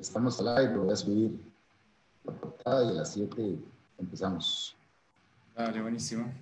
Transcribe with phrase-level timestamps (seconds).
[0.00, 1.38] estamos al aire, voy a subir
[2.24, 3.58] la portada y a las 7
[3.98, 4.76] empezamos.
[5.56, 6.32] Dale, buenísimo.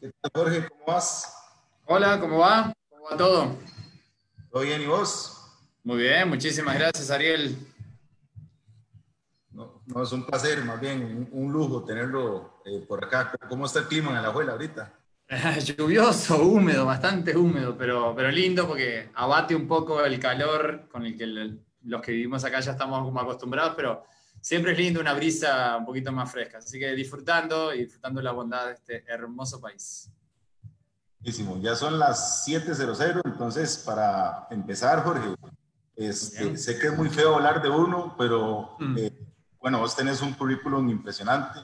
[0.00, 0.68] ¿Qué tal, Jorge?
[0.68, 1.34] ¿Cómo vas?
[1.84, 2.72] Hola, ¿cómo va?
[2.88, 3.56] ¿Cómo va todo?
[4.48, 5.44] ¿Todo bien y vos?
[5.82, 7.58] Muy bien, muchísimas gracias, Ariel.
[9.50, 13.32] No, no es un placer, más bien un, un lujo tenerlo eh, por acá.
[13.48, 14.92] ¿Cómo está el clima en la abuela ahorita?
[15.64, 21.18] Lluvioso, húmedo, bastante húmedo, pero, pero lindo porque abate un poco el calor con el
[21.18, 24.04] que los que vivimos acá ya estamos como acostumbrados, pero
[24.40, 26.58] siempre es lindo una brisa un poquito más fresca.
[26.58, 30.10] Así que disfrutando y disfrutando la bondad de este hermoso país.
[31.20, 35.34] Buenísimo, ya son las 7.00, entonces para empezar, Jorge,
[35.96, 38.98] este, sé que es muy feo hablar de uno, pero Mm.
[38.98, 39.12] eh,
[39.60, 41.58] bueno, vos tenés un currículum impresionante.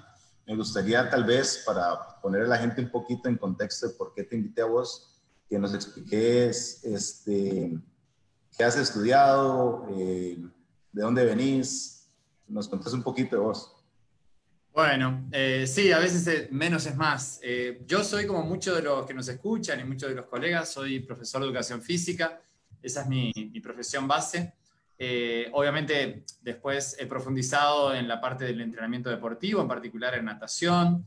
[0.47, 4.13] Me gustaría tal vez para poner a la gente un poquito en contexto de por
[4.13, 7.79] qué te invité a vos, que nos expliques este,
[8.59, 10.37] qué has estudiado, eh,
[10.93, 11.94] de dónde venís,
[12.49, 13.75] nos contés un poquito de vos.
[14.75, 17.39] Bueno, eh, sí, a veces eh, menos es más.
[17.45, 20.73] Eh, yo soy como muchos de los que nos escuchan y muchos de los colegas,
[20.73, 22.41] soy profesor de educación física,
[22.83, 23.33] esa es mi,
[23.63, 24.53] profesión base.
[25.53, 31.07] Obviamente después he profundizado en la parte del entrenamiento deportivo, en particular en natación.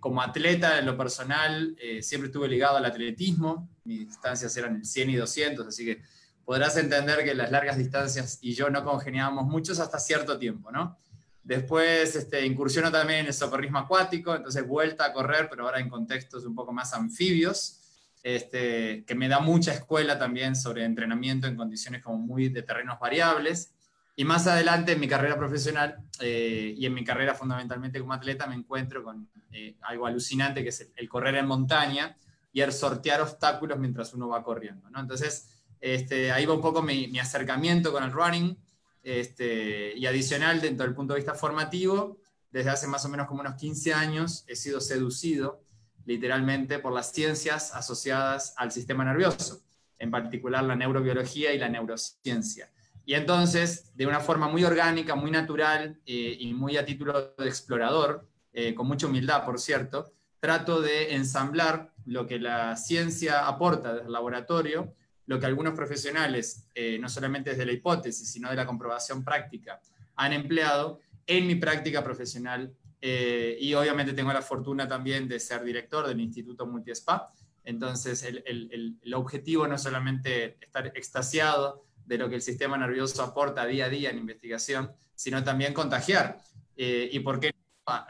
[0.00, 5.10] Como atleta en lo personal, siempre estuve ligado al atletismo, mis distancias eran el 100
[5.10, 6.02] y 200, así que
[6.48, 10.96] podrás entender que las largas distancias y yo no congeniábamos muchos hasta cierto tiempo, ¿no?
[11.42, 15.90] Después este, incursionó también en el socorrismo acuático, entonces vuelta a correr, pero ahora en
[15.90, 17.82] contextos un poco más anfibios,
[18.22, 22.98] este, que me da mucha escuela también sobre entrenamiento en condiciones como muy de terrenos
[22.98, 23.74] variables.
[24.16, 28.46] Y más adelante en mi carrera profesional eh, y en mi carrera fundamentalmente como atleta
[28.46, 32.16] me encuentro con eh, algo alucinante que es el, el correr en montaña
[32.54, 34.88] y el sortear obstáculos mientras uno va corriendo.
[34.88, 34.98] ¿no?
[34.98, 38.56] Entonces este, ahí va un poco mi, mi acercamiento con el running
[39.02, 42.18] este, y adicional, dentro del punto de vista formativo,
[42.50, 45.62] desde hace más o menos como unos 15 años he sido seducido
[46.04, 49.62] literalmente por las ciencias asociadas al sistema nervioso,
[49.98, 52.70] en particular la neurobiología y la neurociencia.
[53.04, 57.46] Y entonces, de una forma muy orgánica, muy natural eh, y muy a título de
[57.46, 63.92] explorador, eh, con mucha humildad, por cierto, trato de ensamblar lo que la ciencia aporta
[63.92, 64.94] desde el laboratorio
[65.28, 69.78] lo que algunos profesionales, eh, no solamente desde la hipótesis, sino de la comprobación práctica,
[70.16, 72.72] han empleado en mi práctica profesional.
[73.00, 77.30] Eh, y obviamente tengo la fortuna también de ser director del Instituto Multiespa.
[77.62, 82.78] Entonces, el, el, el, objetivo no es solamente estar extasiado de lo que el sistema
[82.78, 86.38] nervioso aporta día a día en investigación, sino también contagiar.
[86.74, 87.52] Eh, ¿Y por qué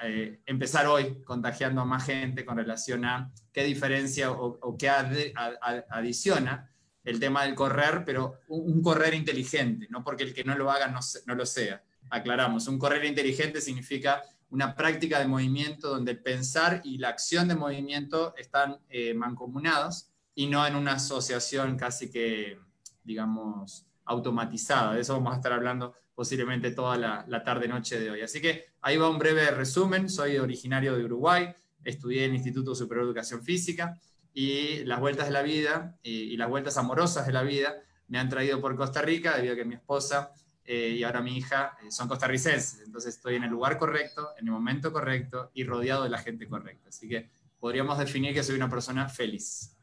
[0.02, 6.70] eh, empezar hoy contagiando a más gente con relación a qué diferencia o, qué adiciona
[7.04, 10.88] el tema del correr, pero un, correr inteligente, no porque el que no lo haga
[10.88, 11.82] no, no lo sea.
[12.10, 17.48] Aclaramos, un correr inteligente significa una práctica de movimiento donde el pensar y la acción
[17.48, 22.58] de movimiento están eh, mancomunados y no en una asociación casi que,
[23.04, 24.94] digamos, automatizada.
[24.94, 28.22] De eso vamos a estar hablando posiblemente toda la, la tarde-noche de hoy.
[28.22, 30.08] Así que ahí va un breve resumen.
[30.08, 31.54] Soy originario de Uruguay,
[31.84, 34.00] estudié en el Instituto Superior de Educación Física
[34.34, 37.74] y las vueltas de la vida y, las vueltas amorosas de la vida
[38.08, 40.32] me han traído por Costa Rica debido a que mi esposa
[40.64, 42.82] eh, y ahora mi hija eh, son costarricenses.
[42.84, 46.48] Entonces estoy en el lugar correcto, en el momento correcto y rodeado de la gente
[46.48, 46.88] correcta.
[46.88, 49.76] Así que podríamos definir que soy una persona feliz.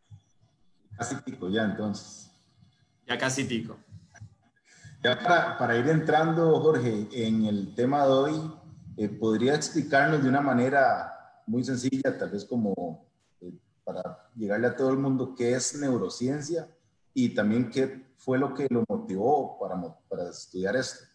[0.95, 2.31] Casi tico ya entonces.
[3.05, 3.77] Ya casi tico.
[5.03, 8.51] Ya para, para, ir entrando, Jorge, en el tema de hoy,
[8.97, 13.05] eh, ¿podría explicarnos de una manera muy sencilla, tal vez como
[13.41, 13.51] eh,
[13.83, 16.69] para llegarle a todo el mundo, qué es neurociencia
[17.13, 19.75] y también qué fue lo que lo motivó para,
[20.09, 21.05] para estudiar esto?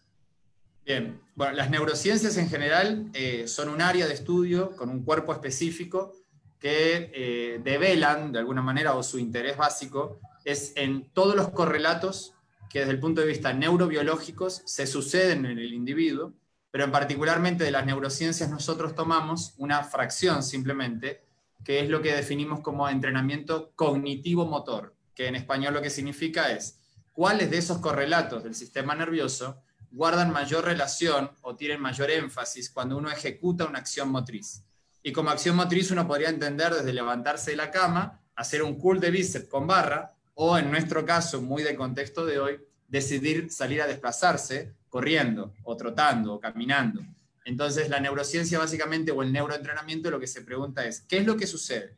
[0.85, 5.31] Bien, bueno, las neurociencias en general eh, son un área de estudio con un cuerpo
[5.31, 6.13] específico
[6.59, 12.33] que develan de alguna manera o su interés básico es en todos los correlatos
[12.69, 16.33] que desde el punto de vista neurobiológicos se suceden en el individuo,
[16.71, 21.21] pero en particularmente de las neurociencias nosotros tomamos una fracción simplemente,
[21.63, 26.79] que es lo que definimos como entrenamiento cognitivo-motor, que en español lo que significa es
[27.13, 29.61] cuáles de esos correlatos del sistema nervioso
[29.91, 34.63] guardan mayor relación o tienen mayor énfasis cuando uno ejecuta una acción motriz.
[35.03, 38.99] Y como acción motriz uno podría entender desde levantarse de la cama, hacer un curl
[38.99, 43.81] de bíceps con barra, o en nuestro caso, muy de contexto de hoy, decidir salir
[43.81, 47.01] a desplazarse corriendo o trotando o caminando.
[47.45, 51.37] Entonces, la neurociencia básicamente o el neuroentrenamiento lo que se pregunta es, ¿qué es lo
[51.37, 51.97] que sucede?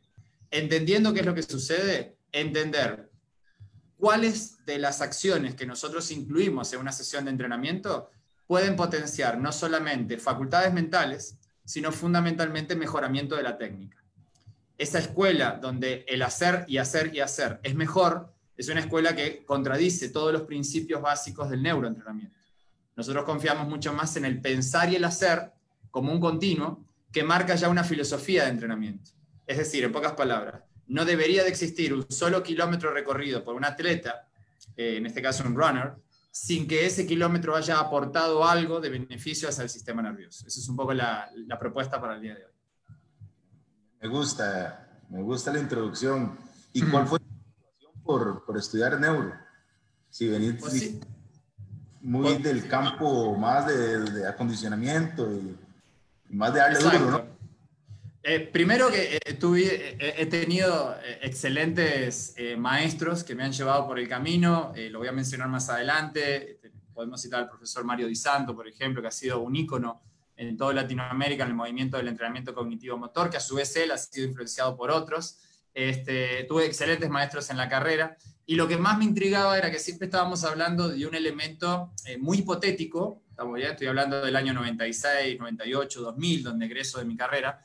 [0.50, 3.10] Entendiendo qué es lo que sucede, entender
[3.96, 8.10] cuáles de las acciones que nosotros incluimos en una sesión de entrenamiento
[8.46, 14.04] pueden potenciar no solamente facultades mentales, sino fundamentalmente mejoramiento de la técnica
[14.78, 19.44] esa escuela donde el hacer y hacer y hacer es mejor, es una escuela que
[19.44, 22.38] contradice todos los principios básicos del neuroentrenamiento.
[22.96, 25.52] Nosotros confiamos mucho más en el pensar y el hacer
[25.90, 29.10] como un continuo que marca ya una filosofía de entrenamiento.
[29.46, 33.64] Es decir, en pocas palabras, no debería de existir un solo kilómetro recorrido por un
[33.64, 34.28] atleta,
[34.76, 35.94] eh, en este caso un runner,
[36.30, 40.46] sin que ese kilómetro haya aportado algo de beneficio hacia el sistema nervioso.
[40.46, 42.54] Esa es un poco la propuesta para el día de hoy.
[44.04, 46.36] Me gusta, me gusta la introducción.
[46.74, 49.32] ¿Y cuál fue tu motivación por, por, estudiar neuro?
[50.10, 50.98] Si venís pues
[52.04, 55.56] muy del campo más de, acondicionamiento y,
[56.34, 57.34] más de darle duro, ¿no?
[58.26, 63.98] Eh, primero que eh, tuve, eh, he tenido excelentes maestros que me han llevado por
[63.98, 66.58] el camino, lo voy a mencionar más adelante,
[66.94, 70.00] podemos citar al profesor Mario Di Santo, por ejemplo, que ha sido un ícono
[70.36, 73.98] en toda Latinoamérica en el movimiento del entrenamiento cognitivo-motor, que a su vez él ha
[73.98, 75.38] sido influenciado por otros.
[75.74, 78.16] Este, tuve excelentes maestros en la carrera
[78.46, 82.18] y lo que más me intrigaba era que siempre estábamos hablando de un elemento eh,
[82.18, 87.60] muy hipotético, estamos estoy hablando del año 96, 98, 2000, donde egreso de mi carrera,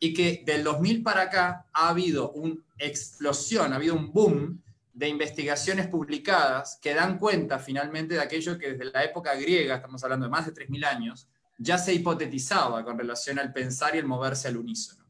[0.00, 5.08] y que del 2000 para acá ha habido una explosión, ha habido un boom de
[5.08, 10.26] investigaciones publicadas que dan cuenta finalmente de aquello que desde la época griega, estamos hablando
[10.26, 11.28] de más de 3.000 años,
[11.58, 15.01] ya se hipotetizaba con relación al pensar y el moverse al unísono.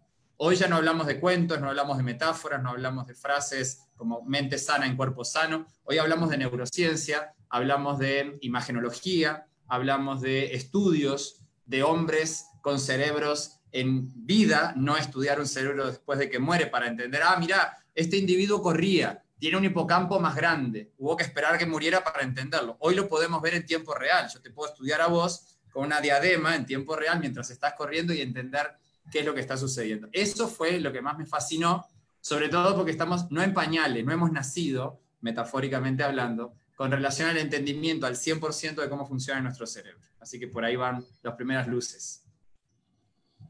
[0.45, 4.25] Hoy ya no hablamos de cuentos, no hablamos de metáforas, no hablamos de frases como
[4.25, 11.45] mente sana en cuerpo sano, hoy hablamos de neurociencia, hablamos de imagenología, hablamos de estudios
[11.65, 16.89] de hombres con cerebros en vida, no estudiar un cerebro después de que muere para
[16.89, 21.67] entender, ah, mira, este individuo corría, tiene un hipocampo más grande, hubo que esperar que
[21.67, 22.77] muriera para entenderlo.
[22.81, 26.01] Hoy lo podemos ver en tiempo real, yo te puedo estudiar a vos con una
[26.01, 28.82] diadema en tiempo real mientras estás corriendo y entender
[29.13, 30.09] qué es lo que está sucediendo.
[30.11, 31.87] Eso fue lo que más me fascinó,
[32.21, 37.37] sobre todo porque estamos no en pañales, no hemos nacido, metafóricamente hablando, con relación al
[37.37, 40.01] entendimiento al 100% de cómo funciona nuestro cerebro.
[40.19, 42.25] Así que por ahí van las primeras luces.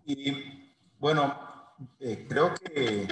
[0.05, 1.39] Y bueno,
[2.01, 3.09] eh, creo que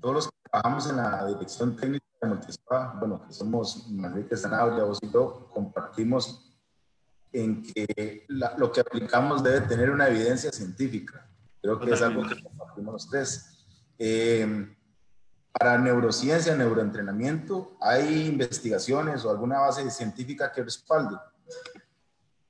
[0.00, 4.84] todos los que trabajamos en la dirección técnica de Multispa, bueno, que somos Manrique Zanabria,
[4.84, 6.48] vos y yo, compartimos
[7.32, 11.27] en que lo que aplicamos debe tener una evidencia científica.
[11.76, 13.66] Creo que es algo que compartimos los tres.
[13.98, 14.74] Eh,
[15.52, 21.16] para neurociencia, neuroentrenamiento, ¿hay investigaciones o alguna base científica que respalde?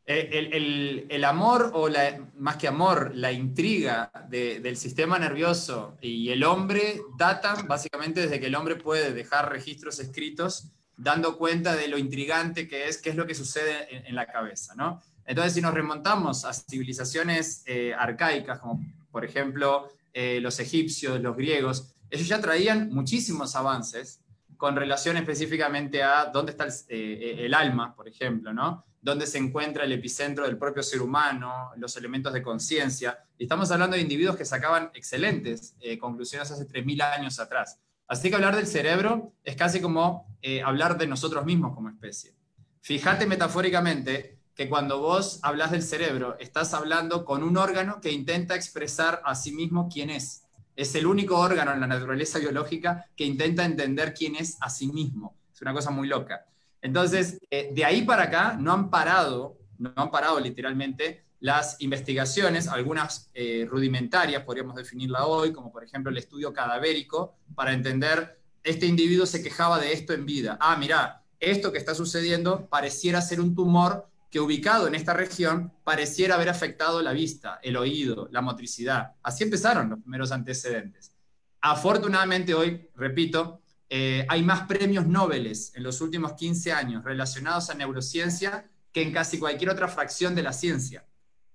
[0.07, 6.45] Eh, el, amor, o la, más que amor, la intriga del sistema nervioso y el
[6.45, 11.99] hombre datan básicamente desde que el hombre puede dejar registros escritos dando cuenta de lo
[11.99, 14.75] intrigante que es, qué es lo que sucede en, la cabeza.
[14.77, 15.03] ¿no?
[15.27, 21.37] Entonces, si nos remontamos a civilizaciones eh, arcaicas, como por ejemplo eh, los egipcios, los
[21.37, 24.21] griegos, ellos ya traían muchísimos avances
[24.57, 28.85] con relación específicamente a dónde está el, el alma, por ejemplo, ¿no?
[29.01, 33.19] dónde se encuentra el epicentro del propio ser humano, los elementos de conciencia.
[33.39, 37.81] Y estamos hablando de individuos que sacaban excelentes eh, conclusiones hace 3.000 años atrás.
[38.07, 42.35] Así que hablar del cerebro es casi como eh, hablar de nosotros mismos como especie.
[42.81, 48.57] Fíjate metafóricamente que cuando vos hablas del cerebro, estás hablando con un órgano que intenta
[48.57, 50.43] expresar a sí mismo quién es.
[50.75, 54.89] Es el único órgano en la naturaleza biológica que intenta entender quién es a sí
[54.89, 55.37] mismo.
[55.55, 56.45] Es una cosa muy loca.
[56.83, 62.67] Entonces, eh, de ahí para acá no han parado, no han parado literalmente las investigaciones,
[62.67, 68.87] algunas eh, rudimentarias, podríamos definirla hoy, como por ejemplo el estudio cadavérico, para entender, este
[68.87, 70.59] individuo se quejaba de esto en vida.
[70.61, 75.73] Ah, mira, esto que está sucediendo pareciera ser un tumor que ubicado en esta región
[75.85, 79.15] pareciera haber afectado la vista, el oído, la motricidad.
[79.23, 81.13] Así empezaron los primeros antecedentes.
[81.61, 87.75] Afortunadamente hoy, repito, eh, hay más premios Nobel en los últimos 15 años relacionados a
[87.75, 91.07] neurociencia que en casi cualquier otra fracción de la ciencia.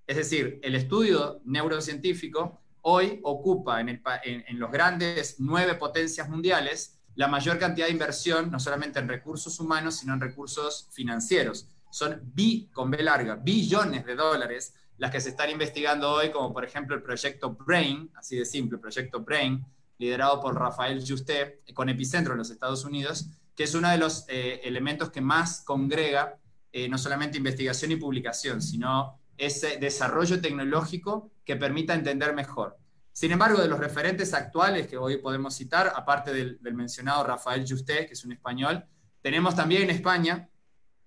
[0.08, 4.02] Es decir, el estudio neurocientífico hoy ocupa en,
[4.60, 9.98] los grandes nueve potencias mundiales la mayor cantidad de inversión, no solamente en recursos humanos,
[9.98, 11.70] sino en recursos financieros.
[11.94, 16.52] Son bi, con B larga, billones de dólares las que se están investigando hoy, como
[16.52, 19.64] por ejemplo el proyecto BRAIN, así de simple, proyecto BRAIN,
[20.00, 24.26] liderado por Rafael Juste, con epicentro en los Estados Unidos, que es uno de los
[24.28, 26.40] eh, elementos que más congrega
[26.72, 32.76] eh, no solamente investigación y publicación, sino ese desarrollo tecnológico que permita entender mejor.
[33.12, 37.64] Sin embargo, de los referentes actuales que hoy podemos citar, aparte del, del mencionado Rafael
[37.70, 38.84] Juste, que es un español,
[39.22, 40.50] tenemos también en España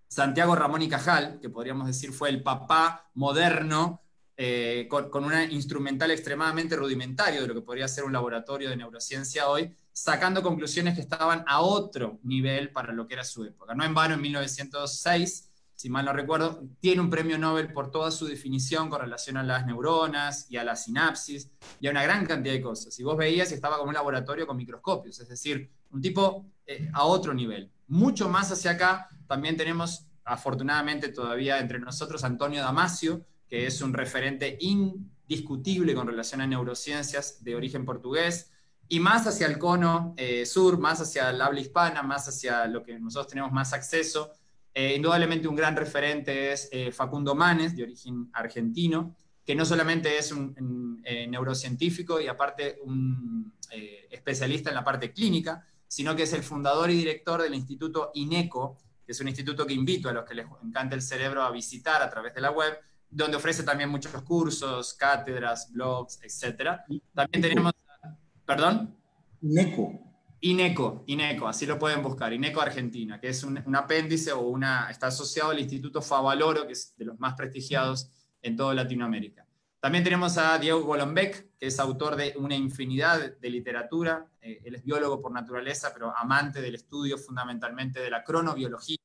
[0.08, 4.02] Santiago Ramón y Cajal, que podríamos decir fue el papá moderno
[4.36, 8.76] eh, con, con un instrumental extremadamente rudimentario de lo que podría ser un laboratorio de
[8.76, 13.74] neurociencia hoy, sacando conclusiones que estaban a otro nivel para lo que era su época.
[13.74, 18.10] No en vano, en 1906, si mal no recuerdo, tiene un premio Nobel por toda
[18.10, 22.24] su definición con relación a las neuronas y a la sinapsis y a una gran
[22.24, 22.98] cantidad de cosas.
[22.98, 27.04] Y vos veías, estaba como un laboratorio con microscopios, es decir, un tipo eh, a
[27.04, 27.70] otro nivel.
[27.88, 33.92] Mucho más hacia acá, también tenemos, afortunadamente todavía entre nosotros, Antonio Damasio, que es un
[33.92, 38.50] referente indiscutible con relación a neurociencias de origen portugués,
[38.88, 42.82] y más hacia el cono eh, sur, más hacia el habla hispana, más hacia lo
[42.82, 44.30] que nosotros tenemos más acceso.
[44.72, 50.18] Eh, indudablemente un gran referente es eh, Facundo Manes, de origen argentino, que no solamente
[50.18, 53.52] es un, neurocientífico y aparte un
[54.10, 58.76] especialista en la parte clínica, sino que es el fundador y director del Instituto INECO,
[59.06, 62.02] que es un instituto que invito a los que les encanta el cerebro a visitar
[62.02, 62.76] a través de la web,
[63.08, 66.80] donde ofrece también muchos cursos, cátedras, blogs, etc.
[67.14, 67.72] También tenemos,
[68.44, 68.96] perdón.
[69.40, 70.06] INECO.
[70.40, 75.06] INECO, INECO, así lo pueden buscar, INECO Argentina, que es un, apéndice o una, está
[75.06, 78.10] asociado al Instituto Favaloro, que es de los más prestigiados
[78.42, 79.45] en toda Latinoamérica.
[79.80, 84.26] También tenemos a Diego Golombek, que es autor de una infinidad de literatura.
[84.40, 88.98] Eh, él es biólogo por naturaleza, pero amante del estudio fundamentalmente de la cronobiología,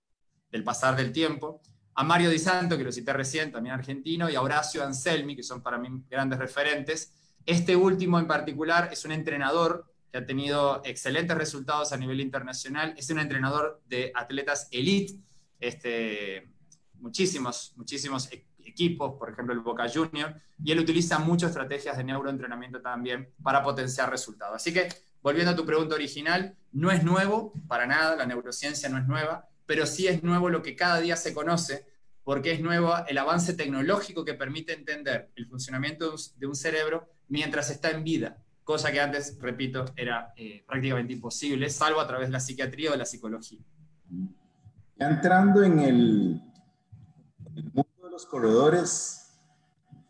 [0.49, 1.61] del pasar del tiempo
[1.95, 5.43] a Mario Di Santo, que lo cité recién, también argentino, y a Horacio Anselmi, que
[5.43, 7.13] son para mí grandes referentes.
[7.45, 12.93] Este último en particular es un entrenador que ha tenido excelentes resultados a nivel internacional,
[12.97, 15.15] es un entrenador de atletas elite,
[15.59, 16.51] este,
[16.95, 18.29] muchísimos, muchísimos
[18.71, 23.61] equipos, por ejemplo el Boca Junior, y él utiliza muchas estrategias de neuroentrenamiento también para
[23.63, 24.55] potenciar resultados.
[24.55, 24.89] Así que,
[25.21, 29.47] volviendo a tu pregunta original, no es nuevo, para nada, la neurociencia no es nueva,
[29.65, 31.85] pero sí es nuevo lo que cada día se conoce,
[32.23, 37.69] porque es nuevo el avance tecnológico que permite entender el funcionamiento de un cerebro mientras
[37.69, 42.33] está en vida, cosa que antes, repito, era eh, prácticamente imposible, salvo a través de
[42.33, 43.59] la psiquiatría o la psicología.
[44.97, 46.41] Entrando en el,
[48.21, 49.31] los corredores,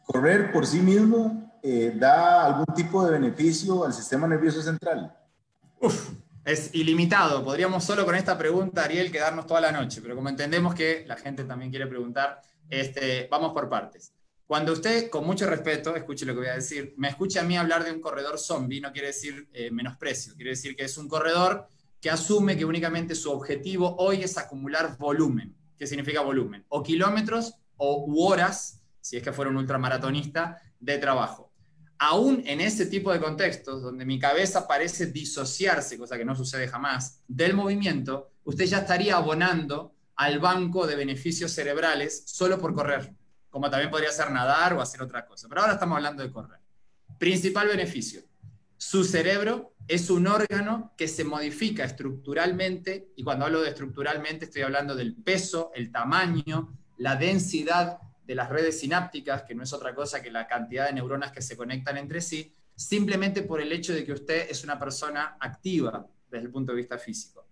[0.04, 5.16] correr por sí mismo eh, da algún tipo de beneficio al sistema nervioso central.
[5.80, 6.10] Uf,
[6.44, 7.42] es ilimitado.
[7.42, 11.16] Podríamos solo con esta pregunta, Ariel, quedarnos toda la noche, pero como entendemos que la
[11.16, 14.12] gente también quiere preguntar, este, vamos por partes.
[14.46, 17.56] Cuando usted, con mucho respeto, escuche lo que voy a decir, me escucha a mí
[17.56, 21.08] hablar de un corredor zombie, no quiere decir eh, menosprecio, quiere decir que es un
[21.08, 21.66] corredor
[22.02, 25.56] que asume que únicamente su objetivo hoy es acumular volumen.
[25.78, 26.66] ¿Qué significa volumen?
[26.68, 31.52] O kilómetros o horas, si es que fuera un ultramaratonista, de trabajo.
[31.98, 36.68] Aún en ese tipo de contextos, donde mi cabeza parece disociarse, cosa que no sucede
[36.68, 43.16] jamás, del movimiento, usted ya estaría abonando al banco de beneficios cerebrales solo por correr
[43.52, 45.48] como también podría ser nadar o hacer otra cosa.
[45.48, 46.60] Pero ahora estamos hablando de correr.
[47.20, 48.24] Principal beneficio.
[48.78, 54.64] Su cerebro es un órgano que se modifica estructuralmente, y cuando hablo de estructuralmente estoy
[54.64, 59.96] hablando del peso, el tamaño, la densidad de las redes sinápticas, que no es otra
[59.96, 63.92] cosa que la cantidad de neuronas que se conectan entre sí, simplemente por el hecho
[63.92, 67.48] de que usted es una persona activa desde el punto de vista físico.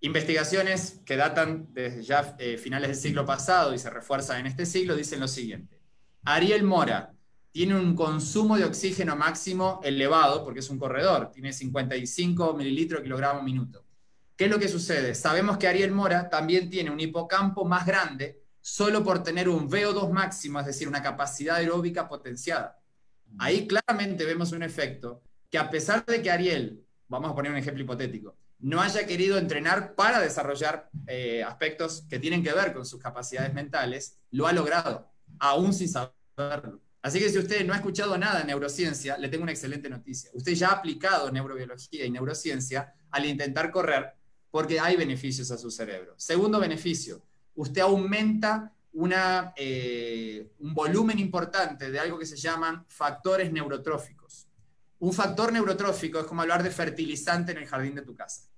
[0.00, 4.66] Investigaciones que datan desde ya eh, finales del siglo pasado y se refuerzan en este
[4.66, 5.78] siglo dicen lo siguiente.
[6.24, 7.14] Ariel Mora
[7.52, 13.40] tiene un consumo de oxígeno máximo elevado porque es un corredor, tiene 55 mililitros kilogramo
[13.40, 13.84] minuto.
[14.34, 15.14] ¿Qué es lo que sucede?
[15.14, 20.10] Sabemos que Ariel Mora también tiene un hipocampo más grande solo por tener un VO2
[20.10, 22.78] máximo, es decir, una capacidad aeróbica potenciada.
[23.38, 27.58] Ahí claramente vemos un efecto que a pesar de que Ariel, vamos a poner un
[27.58, 32.84] ejemplo hipotético, no haya querido entrenar para desarrollar eh, aspectos que tienen que ver con
[32.84, 36.80] sus capacidades mentales, lo ha logrado, aún sin saberlo.
[37.02, 40.30] Así que si usted no ha escuchado nada de neurociencia, le tengo una excelente noticia.
[40.34, 44.12] Usted ya ha aplicado neurobiología y neurociencia al intentar correr
[44.50, 46.14] porque hay beneficios a su cerebro.
[46.18, 47.22] Segundo beneficio,
[47.60, 48.72] usted aumenta
[49.56, 54.48] eh, un volumen importante de algo que se llaman factores neurotróficos.
[54.98, 58.48] Un factor neurotrófico es como hablar de fertilizante en el jardín de tu casa.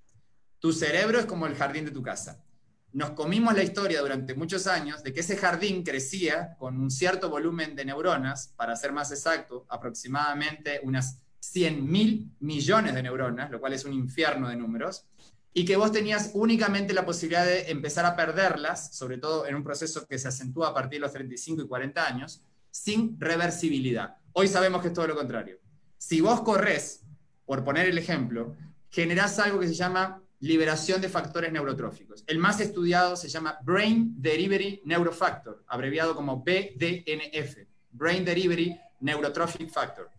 [0.61, 2.45] Tu cerebro es como el jardín de tu casa.
[2.93, 7.29] Nos comimos la historia durante muchos años de que ese jardín crecía con un cierto
[7.29, 13.59] volumen de neuronas, para ser más exacto, aproximadamente unas 100 mil millones de neuronas, lo
[13.59, 15.07] cual es un infierno de números,
[15.55, 19.62] y que vos tenías únicamente la posibilidad de empezar a perderlas, sobre todo en un
[19.62, 24.17] proceso que se acentúa a partir de los 35 y 40 años, sin reversibilidad.
[24.33, 25.59] Hoy sabemos que es todo lo contrario.
[25.99, 27.03] Si vos corres,
[27.45, 28.57] por poner el ejemplo,
[28.88, 32.25] generás algo que se llama liberación de factores neurotróficos.
[32.27, 37.59] El más estudiado se llama Brain Delivery Neurofactor, abreviado como BDNF,
[37.93, 40.11] Brain Delivery Neurotrophic Factor.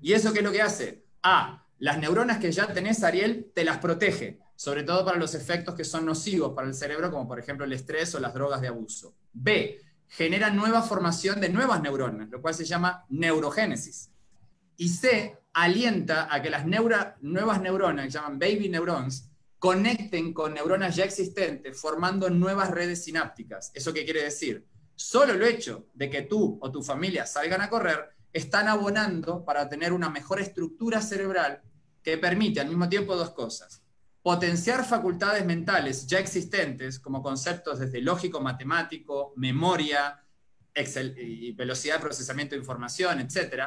[0.00, 1.04] ¿Y eso qué es lo que hace?
[1.22, 5.74] A, las neuronas que ya tenés, Ariel, te las protege, sobre todo para los efectos
[5.74, 8.68] que son nocivos para el cerebro, como por ejemplo el estrés o las drogas de
[8.68, 9.12] abuso.
[9.32, 14.12] B, genera nueva formación de nuevas neuronas, lo cual se llama neurogénesis.
[14.76, 20.94] Y C, alienta a que las nuevas neuronas, que llaman baby neurons, conecten con neuronas
[20.94, 23.72] ya existentes, formando nuevas redes sinápticas.
[23.74, 24.64] ¿Eso qué quiere decir?
[24.94, 29.68] Solo el hecho de que tú o tu familia salgan a correr están abonando para
[29.68, 31.60] tener una mejor estructura cerebral
[32.00, 33.81] que permite al mismo tiempo dos cosas.
[34.22, 40.22] Potenciar facultades mentales ya existentes, como conceptos desde lógico, matemático, memoria,
[41.16, 43.64] y velocidad de procesamiento de información, etc.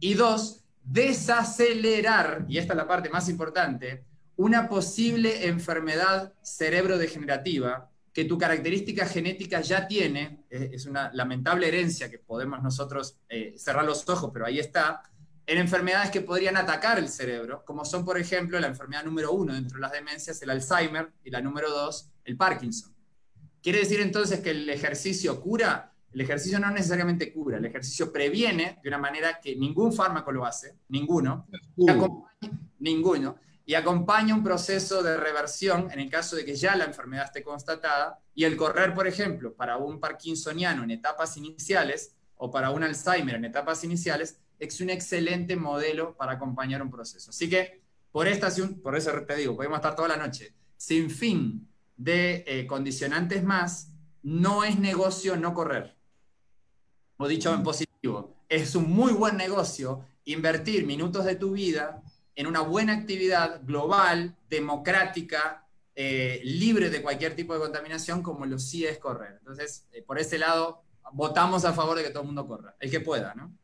[0.00, 4.04] Y dos, desacelerar, y esta es la parte más importante,
[4.36, 12.18] una posible enfermedad cerebrodegenerativa que tu característica genética ya tiene, es una lamentable herencia que
[12.18, 15.02] podemos nosotros eh, cerrar los ojos, pero ahí está,
[15.46, 19.54] en enfermedades que podrían atacar el cerebro, como son, por ejemplo, la enfermedad número uno
[19.54, 22.92] dentro de las demencias, el Alzheimer, y la número dos, el Parkinson.
[23.62, 25.92] ¿Quiere decir entonces que el ejercicio cura?
[26.12, 30.46] El ejercicio no necesariamente cura, el ejercicio previene de una manera que ningún fármaco lo
[30.46, 31.46] hace, ninguno,
[32.78, 37.26] ninguno, y acompaña un proceso de reversión en el caso de que ya la enfermedad
[37.26, 38.20] esté constatada.
[38.32, 43.34] Y el correr, por ejemplo, para un parkinsoniano en etapas iniciales o para un Alzheimer
[43.34, 47.30] en etapas iniciales, es un excelente modelo para acompañar un proceso.
[47.30, 48.48] Así que, por, esta,
[48.82, 53.92] por eso te digo, podemos estar toda la noche, sin fin de eh, condicionantes más,
[54.22, 55.96] no es negocio no correr.
[57.16, 62.02] O dicho en positivo, es un muy buen negocio invertir minutos de tu vida
[62.34, 68.58] en una buena actividad global, democrática, eh, libre de cualquier tipo de contaminación, como lo
[68.58, 69.36] sí es correr.
[69.38, 72.90] Entonces, eh, por ese lado, votamos a favor de que todo el mundo corra, el
[72.90, 73.56] que pueda, ¿no?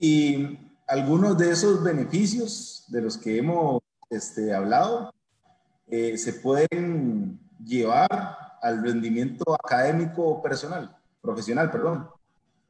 [0.00, 0.58] Y
[0.88, 5.14] algunos de esos beneficios de los que hemos este, hablado
[5.86, 8.08] eh, se pueden llevar
[8.62, 12.08] al rendimiento académico personal, profesional, perdón.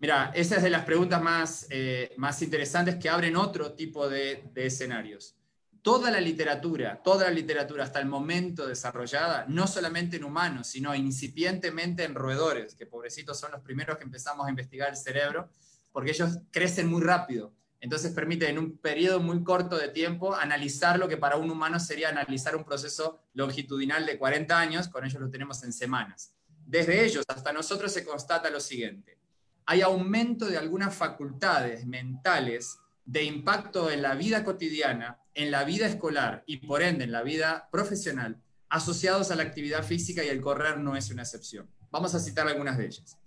[0.01, 4.51] Mira, esa es de las preguntas más, eh, más interesantes que abren otro tipo de,
[4.57, 5.37] escenarios.
[5.83, 10.95] toda la literatura, toda la literatura hasta el momento desarrollada, no solamente en humanos, sino
[10.95, 15.49] incipientemente en roedores, que pobrecitos son los primeros que empezamos a investigar el cerebro,
[15.93, 17.55] porque ellos crecen muy rápido.
[17.81, 21.81] Entonces permite en un periodo muy corto de tiempo analizar lo que para un humano
[21.81, 26.35] sería analizar un proceso longitudinal de 40 años, con ellos lo tenemos en semanas.
[26.67, 29.19] Desde ellos hasta nosotros se constata lo siguiente.
[29.65, 35.87] Hay aumento de algunas facultades mentales de impacto en la vida cotidiana, en la vida
[35.87, 40.41] escolar y por ende en la vida profesional, asociados a la actividad física y el
[40.41, 41.69] correr no es una excepción.
[41.91, 43.20] Vamos a citar algunas de ellas.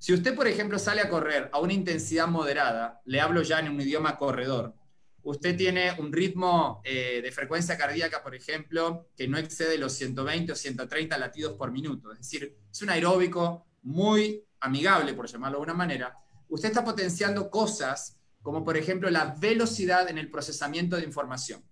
[0.00, 3.68] Si usted, por ejemplo, sale a correr a una intensidad moderada, le hablo ya en
[3.68, 4.74] un idioma corredor,
[5.22, 10.52] usted tiene un ritmo eh, de frecuencia cardíaca, por ejemplo, que no excede los 120
[10.52, 12.12] o 130 latidos por minuto.
[12.12, 16.16] Es decir, es un aeróbico muy amigable, por llamarlo de una manera.
[16.48, 21.62] Usted está potenciando cosas como, por ejemplo, la velocidad en el procesamiento de información.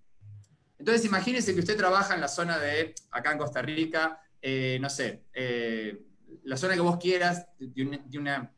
[0.78, 4.90] Entonces, imagínese que usted trabaja en la zona de, acá en Costa Rica, eh, no
[4.90, 6.07] sé, eh,
[6.48, 8.50] la zona que vos quieras de una,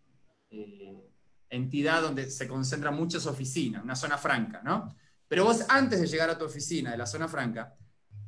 [0.51, 0.97] eh,
[1.49, 4.95] entidad donde se concentran muchas oficinas, una zona franca, ¿no?
[5.27, 7.75] Pero vos antes de llegar a tu oficina de la zona franca,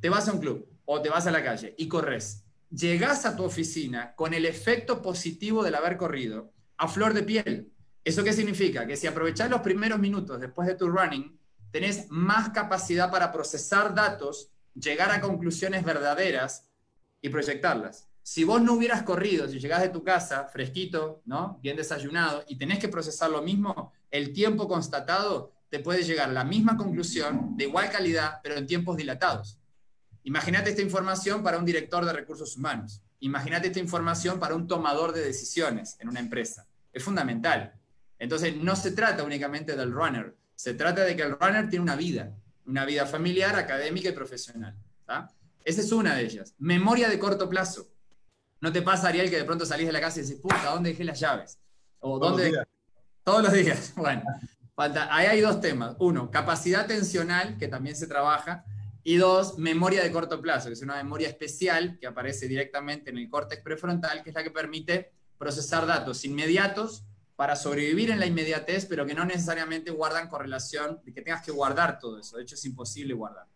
[0.01, 2.45] te vas a un club o te vas a la calle y corres.
[2.71, 7.73] Llegás a tu oficina con el efecto positivo del haber corrido a flor de piel.
[8.03, 8.85] ¿Eso qué significa?
[8.85, 11.39] Que si aprovechás los primeros minutos después de tu running,
[11.71, 16.69] tenés más capacidad para procesar datos, llegar a conclusiones verdaderas
[17.21, 21.59] y proyectarlas si vos no hubieras corrido, si llegás de tu casa fresquito, ¿no?
[21.61, 26.33] Bien desayunado, y tenés que procesar lo mismo, el tiempo constatado te puede llegar a
[26.33, 29.59] la misma conclusión, de igual calidad, pero en tiempos dilatados.
[30.25, 33.03] Imagínate esta información para un director de recursos humanos.
[33.21, 36.67] Imagínate esta información para un tomador de decisiones en una empresa.
[36.93, 37.73] Es fundamental.
[38.19, 41.97] Entonces, no se trata únicamente del runner, se trata de que el runner tiene una
[41.97, 42.33] vida,
[42.67, 44.77] una vida familiar, académica y profesional.
[45.65, 46.55] Esa es una de ellas.
[46.59, 47.89] Memoria de corto plazo.
[48.63, 50.91] ¿No te pasa, Ariel, que de pronto salís de la casa y dices, puta, ¿dónde
[50.91, 51.59] dejé las llaves?
[51.99, 52.65] O ¿dónde...
[53.25, 53.93] Todos los días.
[53.97, 54.23] Bueno,
[54.77, 55.13] falta...
[55.13, 55.97] ahí hay dos temas.
[55.99, 58.65] Uno, capacidad tensional, que también se trabaja.
[59.03, 63.19] Y dos, memoria de corto plazo, que es una memoria especial que aparece directamente en
[63.19, 68.27] el córtex prefrontal, que es la que permite procesar datos inmediatos para sobrevivir en la
[68.27, 72.37] inmediatez, pero que no necesariamente guardan correlación de que tengas que guardar todo eso.
[72.37, 73.49] De hecho, es imposible guardar.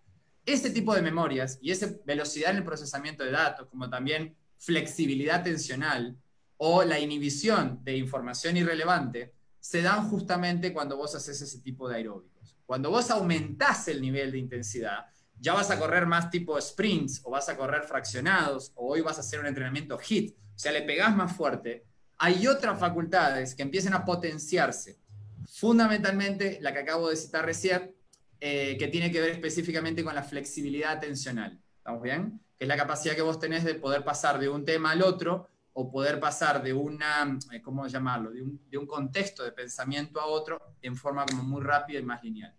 [0.45, 5.43] Ese tipo de memorias y esa velocidad en el procesamiento de datos, como también flexibilidad
[5.43, 6.17] tensional
[6.57, 11.97] o la inhibición de información irrelevante se dan justamente cuando vos haces ese tipo de
[11.97, 12.57] aeróbicos.
[12.65, 15.07] Cuando vos aumentás el nivel de intensidad,
[15.39, 19.19] ya vas a correr más tipo sprints o vas a correr fraccionados o hoy vas
[19.19, 21.85] a hacer un entrenamiento HIT, o sea, le pegás más fuerte,
[22.19, 24.99] hay otras facultades que empiezan a potenciarse.
[25.47, 27.95] Fundamentalmente, la que acabo de citar recién,
[28.41, 31.61] eh, que tiene que ver específicamente con la flexibilidad tensional.
[31.79, 32.41] ¿Estamos bien?
[32.59, 35.49] Que es la capacidad que vos tenés de poder pasar de un tema al otro
[35.73, 40.75] o poder pasar de una, eh, ¿cómo llamarlo?, de un, contexto de pensamiento a otro
[40.81, 42.55] en forma como muy rápida y más lineal.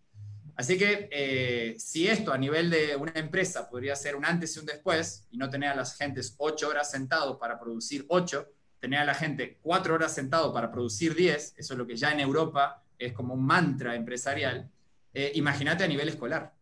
[0.55, 4.59] Así que eh, si esto a nivel de una empresa podría ser un antes y
[4.59, 8.99] un después, y no tener a las gentes ocho horas sentados para producir ocho, tener
[8.99, 12.19] a la gente cuatro horas sentados para producir diez, eso es lo que ya en
[12.19, 14.69] Europa es como un mantra empresarial,
[15.13, 16.53] eh, imagínate a nivel escolar.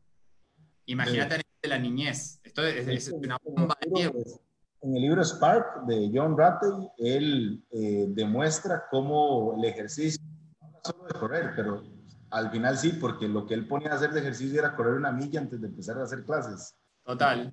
[0.86, 2.40] Imagínate a nivel de la niñez.
[2.56, 4.20] Esto es, una bomba de tiempo.
[4.82, 10.24] En el libro Spark de John Ratey, él eh, demuestra cómo el ejercicio,
[10.62, 11.84] no solo de correr, pero
[12.30, 15.12] al final sí, porque lo que él ponía a hacer de ejercicio era correr una
[15.12, 16.76] milla antes de empezar a hacer clases.
[17.04, 17.52] Total.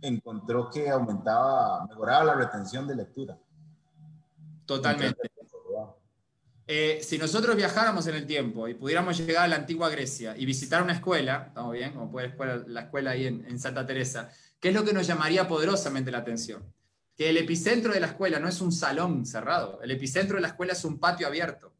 [0.00, 3.38] Encontró que aumentaba, mejoraba la retención de lectura.
[4.64, 5.30] Totalmente.
[6.66, 10.46] Eh, si nosotros viajáramos en el tiempo y pudiéramos llegar a la antigua Grecia y
[10.46, 14.68] visitar una escuela, estamos bien, como puede ser la escuela ahí en, Santa Teresa, ¿qué
[14.68, 16.62] es lo que nos llamaría poderosamente la atención?
[17.16, 20.48] Que el epicentro de la escuela no es un salón cerrado, el epicentro de la
[20.48, 21.74] escuela es un patio abierto.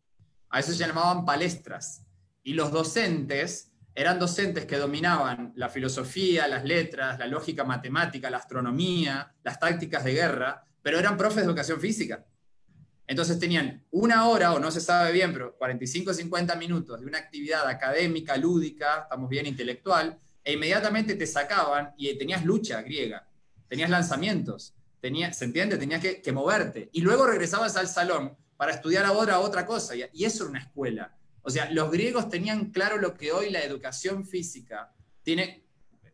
[0.50, 2.02] A eso se llamaban palestras.
[2.42, 8.38] Y los docentes eran docentes que dominaban la filosofía, las letras, la lógica matemática, la
[8.38, 12.24] astronomía, las tácticas de guerra, pero eran profes de educación física.
[13.12, 17.04] Entonces tenían una hora, o no se sabe bien, pero 45 o 50 minutos de
[17.04, 23.28] una actividad académica, lúdica, estamos bien, intelectual, e inmediatamente te sacaban y tenías lucha griega,
[23.68, 25.76] tenías lanzamientos, tenías, ¿se entiende?
[25.76, 26.88] Tenías que, moverte.
[26.94, 31.14] Y luego regresabas al salón para estudiar ahora otra cosa, y, eso era una escuela.
[31.42, 34.90] O sea, los griegos tenían claro lo que hoy la educación física
[35.22, 35.66] tiene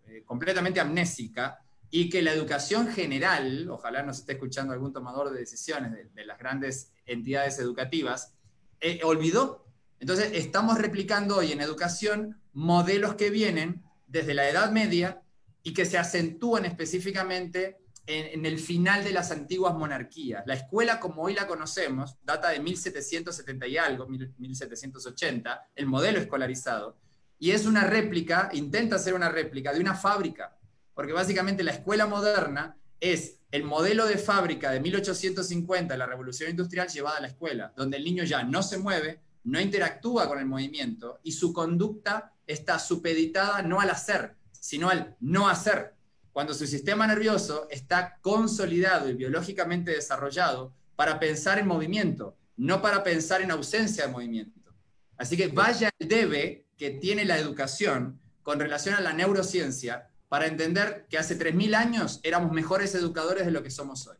[0.08, 5.38] eh, completamente amnésica, y que la educación general, ojalá nos esté escuchando algún tomador de
[5.38, 8.34] decisiones de, las grandes entidades educativas,
[8.80, 9.66] eh, olvidó.
[10.00, 15.22] Entonces, estamos replicando hoy en educación modelos que vienen desde la Edad Media
[15.62, 20.42] y que se acentúan específicamente en, el final de las antiguas monarquías.
[20.46, 26.96] La escuela como hoy la conocemos data de 1770 y algo, 1780, el modelo escolarizado,
[27.38, 30.57] y es una réplica, intenta ser una réplica de una fábrica,
[30.98, 36.88] porque básicamente la escuela moderna es el modelo de fábrica de 1850, la revolución industrial,
[36.88, 40.46] llevada a la escuela, donde el niño ya no se mueve, no interactúa con el
[40.46, 45.94] movimiento y su conducta está supeditada no al hacer, sino al no hacer.
[46.32, 53.04] Cuando su sistema nervioso está consolidado y biológicamente desarrollado para pensar en movimiento, no para
[53.04, 54.74] pensar en ausencia de movimiento.
[55.16, 60.46] Así que vaya el debe que tiene la educación con relación a la neurociencia para
[60.46, 64.16] entender que hace 3.000 años éramos mejores educadores de lo que somos hoy.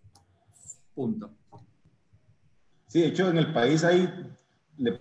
[0.95, 1.31] Punto.
[2.87, 4.09] Sí, de hecho en el país hay
[4.79, 4.99] le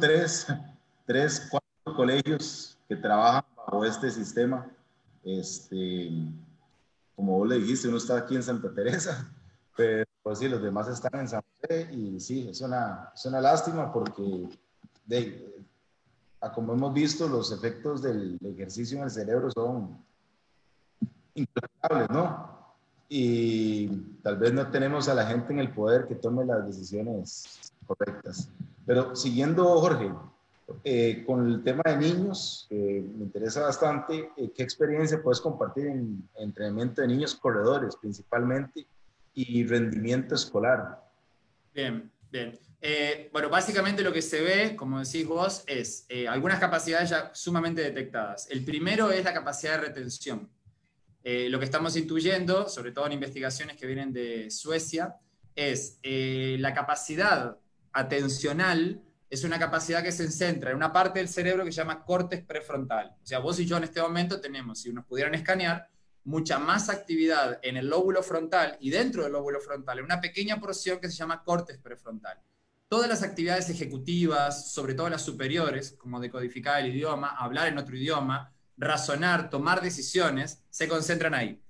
[0.00, 0.46] tres,
[1.06, 4.70] tres, cuatro colegios que trabajan bajo este sistema.
[5.24, 6.10] Este,
[7.16, 9.32] como vos le dijiste, uno está aquí en Santa Teresa,
[9.76, 13.92] pero sí, los demás están en San José y sí, es una, es una lástima
[13.92, 14.48] porque
[15.06, 15.64] de,
[16.54, 20.04] como hemos visto, los efectos del ejercicio en el cerebro son
[21.38, 22.58] implacables, ¿no?
[23.08, 23.88] Y
[24.22, 28.50] tal vez no tenemos a la gente en el poder que tome las decisiones correctas.
[28.84, 30.12] Pero siguiendo, Jorge,
[30.84, 36.28] eh, con el tema de niños, me interesa bastante, eh, ¿qué experiencia puedes compartir en
[36.36, 38.86] entrenamiento de niños corredores principalmente
[39.34, 41.02] y rendimiento escolar?
[41.74, 42.58] Bien, bien.
[42.80, 47.80] Eh, bueno, básicamente lo que se ve, como decís vos, es algunas capacidades ya sumamente
[47.80, 48.48] detectadas.
[48.50, 50.48] El primero es la capacidad de retención.
[51.50, 55.16] Lo que estamos intuyendo, sobre todo en investigaciones que vienen de Suecia,
[55.54, 57.58] es la capacidad
[57.92, 62.02] atencional es una capacidad que se centra en una parte del cerebro que se llama
[62.04, 63.14] córtex prefrontal.
[63.22, 65.90] O sea, vos y yo en este momento tenemos, si nos pudieran escanear,
[66.24, 70.58] mucha más actividad en el lóbulo frontal y dentro del lóbulo frontal, en una pequeña
[70.58, 72.38] porción que se llama córtex prefrontal.
[72.88, 77.96] Todas las actividades ejecutivas, sobre todo las superiores, como decodificar el idioma, hablar en otro
[77.96, 81.60] idioma, razonar, tomar decisiones, se concentran ahí.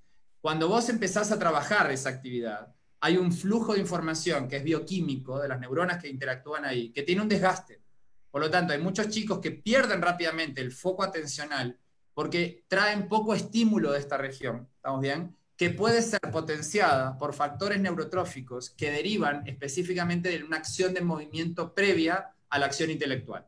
[0.41, 5.39] Cuando vos empezás a trabajar esa actividad, hay un flujo de información que es bioquímico
[5.39, 7.81] de las neuronas que interactúan ahí, que tiene un desgaste.
[8.31, 11.77] Por lo tanto, hay muchos chicos que pierden rápidamente el foco atencional
[12.13, 15.35] porque traen poco estímulo de esta región, ¿estamos bien?
[15.55, 21.73] Que puede ser potenciada por factores neurotróficos que derivan específicamente de una acción de movimiento
[21.73, 23.47] previa a la acción intelectual.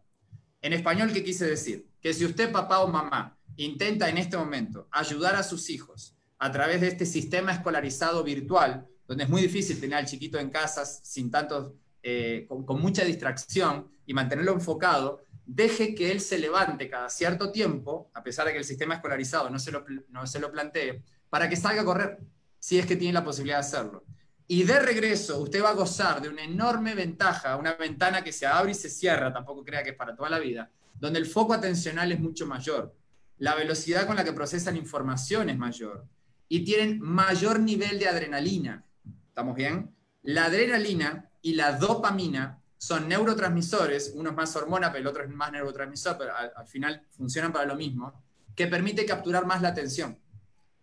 [0.61, 1.87] En español, ¿qué quise decir?
[1.99, 6.51] Que si usted, papá o mamá, intenta en este momento ayudar a sus hijos a
[6.51, 11.01] través de este sistema escolarizado virtual, donde es muy difícil tener al chiquito en casas
[11.03, 17.09] sin tantos, eh, con, mucha distracción y mantenerlo enfocado, deje que él se levante cada
[17.09, 20.51] cierto tiempo, a pesar de que el sistema escolarizado no se lo, no se lo
[20.51, 22.17] plantee, para que salga a correr,
[22.57, 24.03] si es que tiene la posibilidad de hacerlo.
[24.47, 28.45] Y de regreso, usted va a gozar de una enorme ventaja, una ventana que se
[28.45, 30.69] abre y se cierra, tampoco crea que es para toda la vida,
[30.99, 32.93] donde el foco atencional es mucho mayor,
[33.41, 36.05] la velocidad con la que procesan información es mayor
[36.47, 38.85] y tienen mayor nivel de adrenalina.
[39.29, 39.95] ¿Estamos bien?
[40.21, 45.29] La adrenalina y la dopamina son neurotransmisores, uno es más hormona, pero el otro es
[45.31, 48.23] más neurotransmisor, pero al, final funcionan para lo mismo,
[48.55, 50.19] que permite capturar más la atención.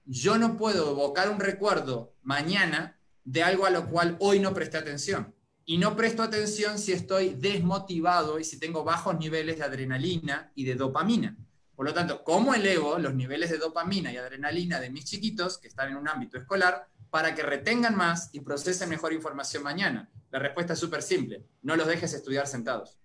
[0.04, 4.78] Yo no puedo evocar un recuerdo mañana de algo a lo cual hoy no presté
[4.78, 5.32] atención.
[5.64, 10.64] Y no presto atención si estoy desmotivado y si tengo bajos niveles de adrenalina y
[10.64, 11.36] de dopamina.
[11.78, 15.68] Por lo tanto, ¿cómo elevo los niveles de dopamina y adrenalina de mis chiquitos que
[15.68, 20.10] están en un ámbito escolar para que retengan más y procesen mejor información mañana?
[20.32, 21.44] La respuesta es súper simple.
[21.62, 22.98] No los dejes estudiar sentados.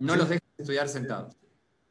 [0.00, 1.36] No los dejes estudiar sentados.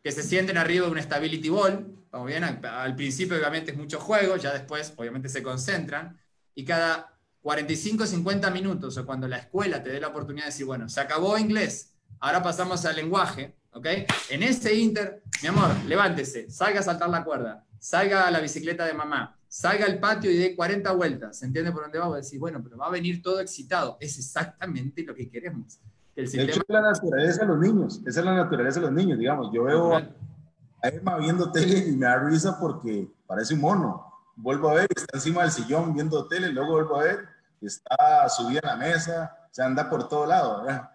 [0.04, 1.96] Que se sienten arriba de un stability ball.
[2.12, 6.20] Vamos bien, al principio obviamente es mucho juego, ya después obviamente se concentran.
[6.56, 10.66] Y cada 45 50 minutos o cuando la escuela te dé la oportunidad de decir,
[10.66, 13.86] bueno, se acabó inglés, ahora pasamos al lenguaje, ¿ok?
[14.30, 18.86] En ese inter, mi amor, levántese, salga a saltar la cuerda, salga a la bicicleta
[18.86, 22.08] de mamá, salga al patio y dé 40 vueltas, ¿se entiende por dónde va?
[22.08, 23.98] a decir, bueno, pero va a venir todo excitado.
[24.00, 25.80] Es exactamente lo que queremos.
[26.16, 26.52] El sistema...
[26.52, 29.52] es la naturaleza de los niños, esa es la naturaleza de los niños, digamos.
[29.54, 34.06] Yo veo a Emma viendo tele y me da risa porque parece un mono.
[34.36, 37.28] Vuelvo a ver, está encima del sillón viendo tele, luego vuelvo a ver,
[37.62, 40.92] está subida a la mesa, se anda por todo lado, ¿verdad?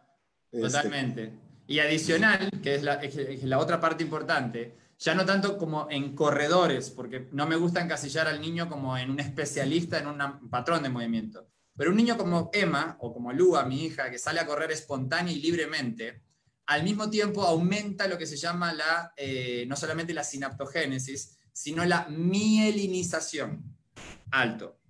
[0.51, 1.48] Este, Totalmente.
[1.69, 7.29] Y adicional, que es la, otra parte importante, ya no tanto como en corredores, porque
[7.33, 11.47] no me gusta encasillar al niño como en un especialista en un patrón de movimiento.
[11.77, 15.31] Pero un niño como Emma o como Lua, mi hija, que sale a correr espontánea
[15.31, 16.23] y libremente,
[16.65, 21.85] al mismo tiempo aumenta lo que se llama la, eh, no solamente la sinaptogénesis, sino
[21.85, 23.77] la mielinización.
[24.31, 24.81] Alto.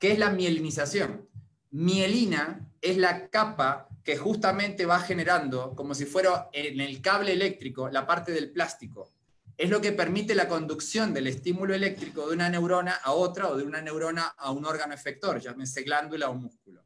[0.00, 1.28] ¿Qué es la mielinización?
[1.70, 7.90] Mielina es la capa que justamente va generando, como si fuera en el cable eléctrico,
[7.90, 9.10] la parte del plástico.
[9.58, 13.56] Es lo que permite la conducción del estímulo eléctrico de una neurona a otra o
[13.56, 16.84] de una neurona a un órgano efector, llámese glándula o músculo.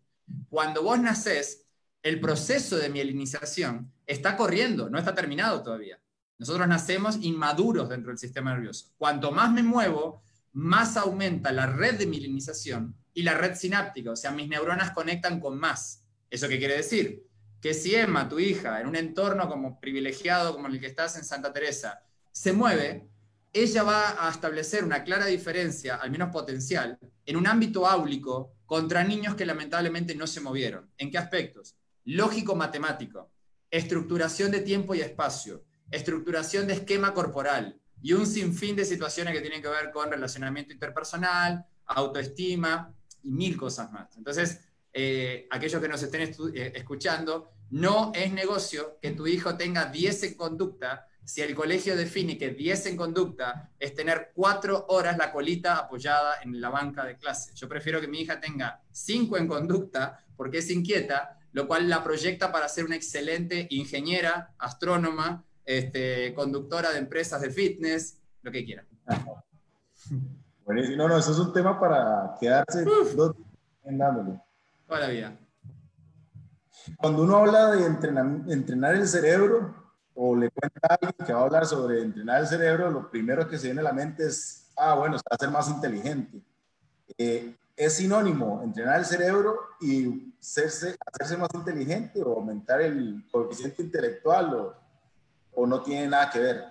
[0.48, 1.66] Cuando vos nacés,
[2.02, 6.00] el proceso de mielinización está corriendo, no está terminado todavía.
[6.38, 8.86] Nosotros nacemos inmaduros dentro del sistema nervioso.
[8.96, 10.22] Cuanto más me muevo,
[10.54, 15.38] más aumenta la red de mielinización y la red sináptica, o sea, mis neuronas conectan
[15.38, 15.99] con más.
[16.30, 17.26] ¿Eso qué quiere decir?
[17.60, 21.24] Que si Emma, tu hija, en un entorno como privilegiado como el que estás en
[21.24, 23.08] Santa Teresa, se mueve,
[23.52, 29.02] ella va a establecer una clara diferencia, al menos potencial, en un ámbito áulico contra
[29.02, 30.88] niños que lamentablemente no se movieron.
[30.96, 31.74] ¿En qué aspectos?
[32.04, 33.32] Lógico-matemático,
[33.70, 39.40] estructuración de tiempo y espacio, estructuración de esquema corporal y un sinfín de situaciones que
[39.40, 44.16] tienen que ver con relacionamiento interpersonal, autoestima, y mil cosas más.
[44.16, 44.60] Entonces,
[44.92, 50.22] eh, aquellos que nos estén eh, escuchando, no es negocio que tu hijo tenga 10
[50.24, 55.30] en conducta si el colegio define que 10 en conducta es tener 4 horas la
[55.30, 57.52] colita apoyada en la banca de clase.
[57.54, 62.02] Yo prefiero que mi hija tenga 5 en conducta porque es inquieta, lo cual la
[62.02, 68.64] proyecta para ser una excelente ingeniera, astrónoma, este, conductora de empresas de fitness, lo que
[68.64, 68.84] quiera.
[70.96, 73.36] No, no, eso es un tema para quedarse dos
[73.84, 74.40] en dándole.
[74.90, 75.38] Toda la vida.
[76.96, 79.72] Cuando uno habla de entrenar, entrenar el cerebro,
[80.14, 83.48] o le cuenta a alguien que va a hablar sobre entrenar el cerebro, lo primero
[83.48, 86.42] que se viene a la mente es, ah, bueno, es para ser más inteligente.
[87.16, 93.82] Eh, ¿Es sinónimo entrenar el cerebro y hacerse, hacerse más inteligente o aumentar el coeficiente
[93.82, 94.74] intelectual o,
[95.52, 96.64] o no tiene nada que ver?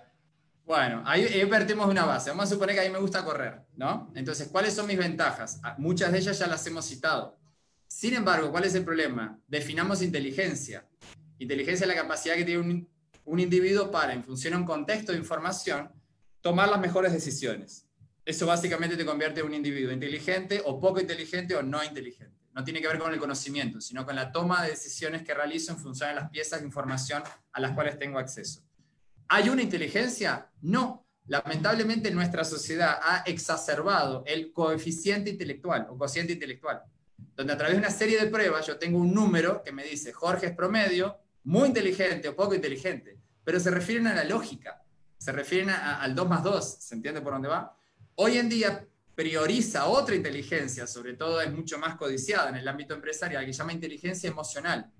[0.66, 2.32] Bueno, ahí, partimos de una base.
[2.32, 4.12] Vamos a suponer que a mí me gusta correr, ¿no?
[4.14, 5.62] Entonces, ¿cuáles son mis ventajas?
[5.64, 7.40] Ah, muchas de ellas ya las hemos citado.
[7.90, 9.38] Sin embargo, ¿cuál es el problema?
[9.48, 10.88] Definamos inteligencia.
[11.40, 12.88] Inteligencia es la capacidad que tiene
[13.26, 15.92] un, individuo para, en función de un contexto de información,
[16.40, 17.88] tomar las mejores decisiones.
[18.24, 22.38] Eso básicamente te convierte en un individuo inteligente o poco inteligente o no inteligente.
[22.54, 25.72] No tiene que ver con el conocimiento, sino con la toma de decisiones que realizo
[25.72, 28.62] en función de las piezas de información a las cuales tengo acceso.
[29.28, 30.52] ¿Hay una inteligencia?
[30.62, 31.08] No.
[31.26, 36.84] Lamentablemente nuestra sociedad ha exacerbado el coeficiente intelectual o cociente intelectual,
[37.40, 40.12] donde a través de una serie de pruebas yo tengo un número que me dice
[40.12, 44.84] Jorge es promedio, muy inteligente o poco inteligente, pero se refieren a la lógica,
[45.18, 47.74] se refieren al 2 más 2, ¿se entiende por dónde va?
[48.16, 52.94] Hoy en día prioriza otra inteligencia, sobre todo es mucho más codiciada en el ámbito
[52.94, 54.92] empresarial, que se llama inteligencia emocional.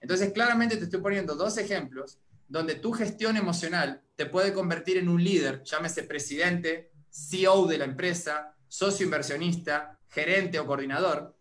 [0.00, 5.08] Entonces, claramente te estoy poniendo dos ejemplos donde tu gestión emocional te puede convertir en
[5.08, 11.33] un líder, llámese presidente, CEO de la empresa, socio inversionista, gerente o coordinador,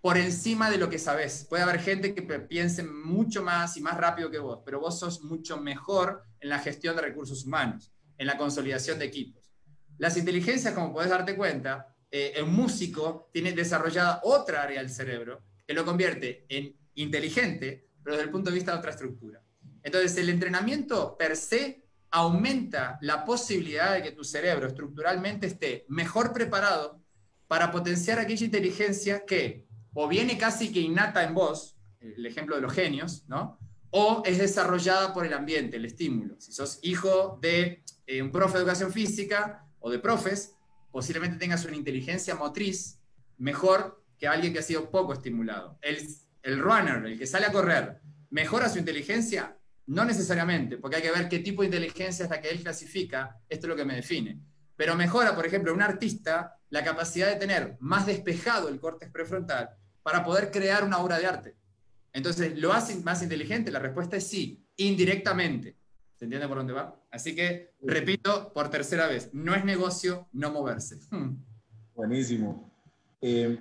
[0.00, 1.46] por encima de lo que sabes.
[1.48, 5.22] Puede haber gente que piense mucho más y más rápido que vos, pero vos sos
[5.22, 9.52] mucho mejor en la gestión de recursos humanos, en la consolidación de equipos.
[9.98, 15.42] Las inteligencias, como puedes darte cuenta, eh, un músico tiene desarrollada otra área del cerebro
[15.66, 19.42] que lo convierte en inteligente, pero desde el punto de vista de otra estructura.
[19.82, 26.32] Entonces, el entrenamiento per se aumenta la posibilidad de que tu cerebro estructuralmente esté mejor
[26.32, 27.00] preparado
[27.46, 32.62] para potenciar aquella inteligencia que o viene casi que innata en vos, el ejemplo de
[32.62, 33.58] los genios, ¿no?
[33.90, 36.36] O es desarrollada por el ambiente, el estímulo.
[36.38, 40.54] Si sos hijo de eh, un profe de educación física o de profes,
[40.90, 43.00] posiblemente tengas una inteligencia motriz
[43.38, 45.78] mejor que alguien que ha sido poco estimulado.
[45.82, 45.98] El,
[46.42, 48.00] el runner, el que sale a correr,
[48.30, 52.40] mejora su inteligencia no necesariamente, porque hay que ver qué tipo de inteligencia es la
[52.40, 54.40] que él clasifica, esto es lo que me define.
[54.76, 59.70] Pero mejora, por ejemplo, un artista la capacidad de tener más despejado el córtex prefrontal
[60.02, 61.56] para poder crear una obra de arte.
[62.12, 63.70] Entonces, ¿lo hace más inteligente?
[63.70, 65.76] La respuesta es sí, indirectamente.
[66.16, 67.00] ¿Se entiende por dónde va?
[67.10, 70.98] Así que, repito por tercera vez, no es negocio no moverse.
[71.94, 72.70] Buenísimo.
[73.20, 73.58] Eh,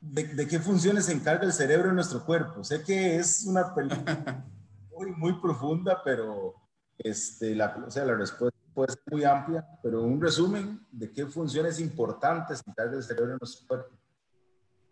[0.00, 2.64] de, qué funciones se encarga el cerebro en nuestro cuerpo.
[2.64, 4.44] Sé que es una película
[4.96, 6.54] muy, muy profunda, pero
[6.98, 11.26] este, la, o sea, la respuesta puede ser muy amplia, pero un resumen de qué
[11.26, 13.98] funciones importantes se encarga el cerebro en nuestro cuerpo.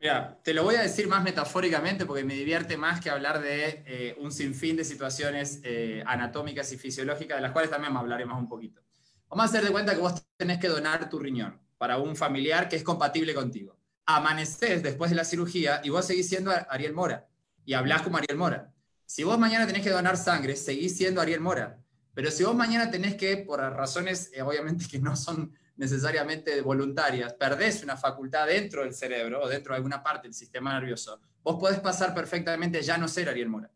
[0.01, 3.85] Mira, te lo voy a decir más metafóricamente porque me divierte más que hablar de
[3.87, 8.49] eh, un sinfín de situaciones eh, anatómicas y fisiológicas, de las cuales también hablaremos un
[8.49, 8.83] poquito.
[9.29, 12.69] Vamos a hacer de cuenta que vos tenés que donar tu riñón para un familiar
[12.69, 13.77] que es compatible contigo
[14.07, 17.29] amaneces después de la cirugía y vos seguís siendo Ariel Mora
[17.65, 18.73] y hablás como Ariel Mora.
[19.05, 21.79] Si vos mañana tenés que donar sangre, seguís siendo Ariel Mora.
[22.17, 27.35] Pero si vos mañana tenés que, por razones eh, obviamente que no son necesariamente voluntarias,
[27.35, 31.57] perdés una facultad dentro del cerebro o dentro de alguna parte del sistema nervioso, vos
[31.61, 33.71] podés pasar perfectamente ya no ser Ariel Mora.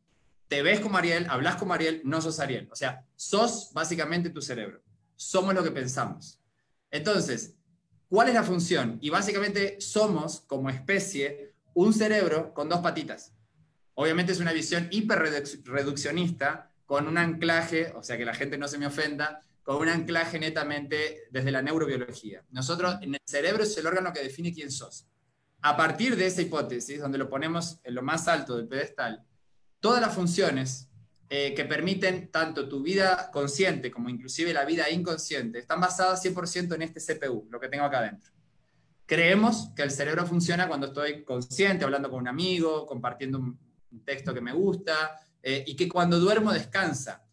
[0.49, 2.67] Te ves como Ariel, hablas como Ariel, no sos Ariel.
[2.73, 4.81] O sea, sos básicamente tu cerebro.
[5.17, 6.41] Somos lo que pensamos.
[6.91, 7.57] Entonces,
[8.09, 8.97] ¿cuál es la función?
[9.03, 13.35] Y básicamente somos, como especie, un cerebro con dos patitas.
[13.93, 18.77] Obviamente es una visión hiperreduccionista con un anclaje, o sea que la gente no se
[18.77, 22.43] me ofenda, con un anclaje netamente desde la neurobiología.
[22.51, 25.07] Nosotros, en el cerebro es el órgano que define quién sos.
[25.63, 29.23] A partir de esa hipótesis, donde lo ponemos en lo más alto del pedestal,
[29.79, 30.91] todas las funciones
[31.29, 36.75] eh, que permiten tanto tu vida consciente como inclusive la vida inconsciente están basadas 100%
[36.75, 38.33] en este CPU, lo que tengo acá adentro.
[39.07, 43.71] Creemos que el cerebro funciona cuando estoy consciente, hablando con un amigo, compartiendo un,
[44.05, 47.25] texto que me gusta, eh, y que cuando duermo descansa.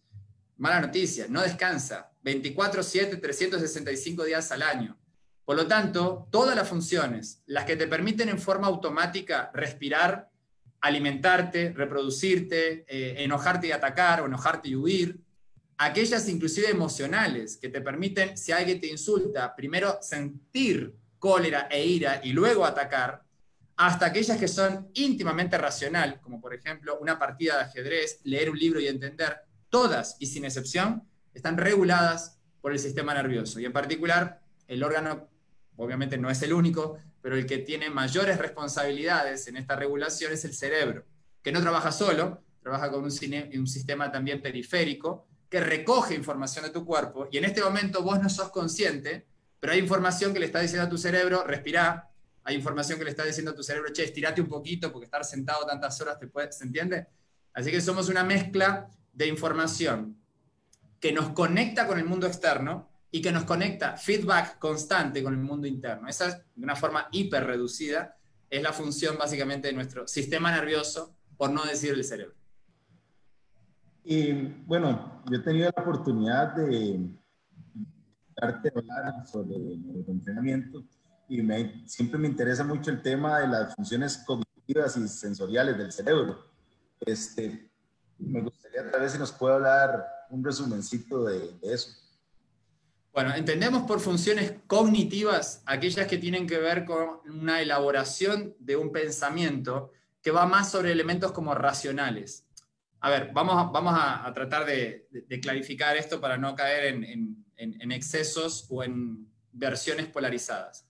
[0.58, 2.12] Mala noticia, no descansa.
[2.24, 4.97] 24/7, 365 días al año.
[5.45, 10.30] Por lo tanto, todas las funciones, las que te permiten en forma automática respirar,
[10.82, 15.20] alimentarte, reproducirte, eh, enojarte y atacar o enojarte y huir,
[15.78, 22.22] aquellas inclusive emocionales que te permiten, si alguien te insulta, primero sentir cólera e ira
[22.24, 23.24] y luego atacar,
[23.78, 28.57] hasta aquellas que son íntimamente racional, como por ejemplo una partida de ajedrez, leer un
[28.57, 29.38] libro y entender,
[29.69, 31.03] todas y sin excepción
[31.34, 33.59] están reguladas por el sistema nervioso.
[33.59, 35.30] Y en particular, el órgano,
[35.75, 40.43] obviamente no es el único, pero el que tiene mayores responsabilidades en esta regulación es
[40.45, 41.05] el cerebro,
[41.43, 43.11] que no trabaja solo, trabaja con un,
[43.59, 48.21] un sistema también periférico que recoge información de tu cuerpo y en este momento vos
[48.21, 49.28] no sos consciente,
[49.59, 52.09] pero hay información que le está diciendo a tu cerebro, respirá,
[52.47, 55.25] hay información que le está diciendo a tu cerebro, che, estirate un poquito porque estar
[55.25, 57.05] sentado tantas horas te puede, ¿se entiende?
[57.53, 60.15] Así que somos una mezcla de información
[61.01, 65.41] que nos conecta con el mundo externo y que nos conecta feedback constante con el
[65.41, 66.07] mundo interno.
[66.07, 68.15] Esa es, de una forma hiper reducida,
[68.49, 72.35] es la función básicamente de nuestro sistema nervioso, por no decir el cerebro.
[74.05, 74.31] Y
[74.65, 77.09] bueno, yo he tenido la oportunidad de
[78.39, 80.85] darte hablar sobre el entrenamiento
[81.28, 85.91] y me, siempre me interesa mucho el tema de las funciones cognitivas y sensoriales del
[85.91, 86.45] cerebro.
[87.01, 87.69] Este,
[88.17, 91.91] me gustaría tal vez si nos puede hablar un resumencito de, de eso.
[93.13, 98.91] Bueno, entendemos por funciones cognitivas aquellas que tienen que ver con una elaboración de un
[98.91, 102.45] pensamiento que va más sobre elementos como racionales.
[102.99, 107.03] A ver, vamos a, vamos a, tratar de, de, clarificar esto para no caer en,
[107.03, 110.86] en, en excesos o en versiones polarizadas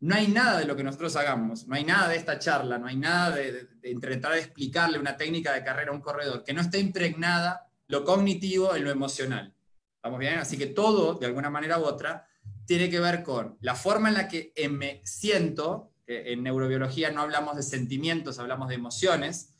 [0.00, 2.86] no hay nada de lo que nosotros hagamos, no hay nada de esta charla, no
[2.86, 6.78] hay nada de, intentar explicarle una técnica de carrera a un corredor que no esté
[6.78, 9.54] impregnada lo cognitivo en lo emocional.
[9.96, 10.38] ¿Estamos bien?
[10.38, 12.28] Así que todo, de alguna manera u otra,
[12.66, 17.56] tiene que ver con la forma en la que me siento, en neurobiología no hablamos
[17.56, 19.54] de sentimientos, hablamos de emociones,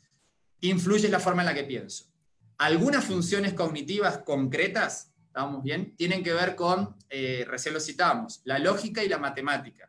[0.61, 2.05] influye la forma en la que pienso.
[2.57, 5.95] Algunas funciones cognitivas concretas, ¿estamos bien?
[5.95, 9.88] Tienen que ver con, eh, recién lo citamos, la lógica y la matemática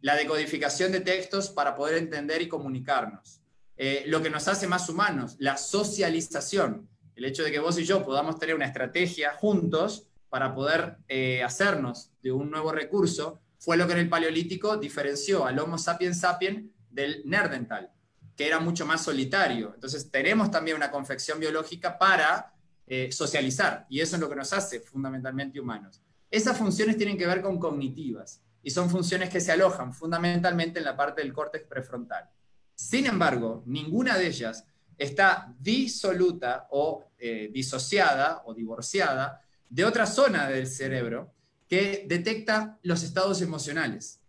[0.00, 3.40] la decodificación de textos para poder entender y comunicarnos.
[3.76, 7.84] Eh, lo que nos hace más humanos, la socialización, el hecho de que vos y
[7.84, 13.76] yo podamos tener una estrategia juntos para poder eh, hacernos de un nuevo recurso, fue
[13.76, 17.90] lo que en el Paleolítico diferenció al Homo sapiens sapiens del Nerdental,
[18.36, 19.72] que era mucho más solitario.
[19.74, 22.52] Entonces tenemos también una confección biológica para
[22.86, 26.00] eh, socializar, y eso es lo que nos hace fundamentalmente humanos.
[26.30, 30.84] Esas funciones tienen que ver con cognitivas y son funciones que se alojan fundamentalmente en
[30.84, 32.28] la parte del córtex prefrontal.
[32.74, 34.62] Sin embargo, ninguna de ellas
[34.98, 39.40] está disoluta o eh, disociada o divorciada
[39.70, 41.32] de otra zona del cerebro
[41.66, 44.20] que detecta los estados emocionales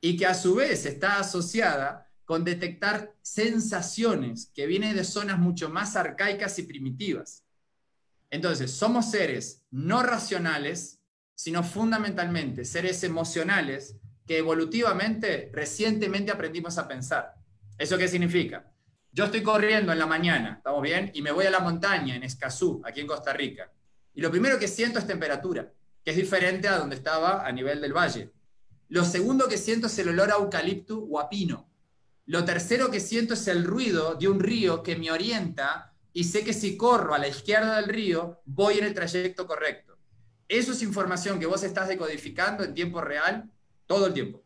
[0.00, 5.68] y que a su vez está asociada con detectar sensaciones que vienen de zonas mucho
[5.68, 7.44] más arcaicas y primitivas.
[8.30, 10.99] Entonces, somos seres no racionales
[11.40, 17.34] sino fundamentalmente seres emocionales que evolutivamente recientemente aprendimos a pensar.
[17.78, 18.70] ¿Eso qué significa?
[19.10, 21.10] Yo estoy corriendo en la mañana, ¿estamos bien?
[21.14, 23.72] Y me voy a la montaña, en Escazú, aquí en Costa Rica.
[24.12, 25.72] Y lo primero que siento es temperatura,
[26.04, 28.32] que es diferente a donde estaba a nivel del valle.
[28.88, 31.70] Lo segundo que siento es el olor a eucalipto o a pino.
[32.26, 36.44] Lo tercero que siento es el ruido de un río que me orienta y sé
[36.44, 39.89] que si corro a la izquierda del río, voy en el trayecto correcto.
[40.50, 43.48] Eso es información que vos estás decodificando en tiempo real
[43.86, 44.42] todo el tiempo,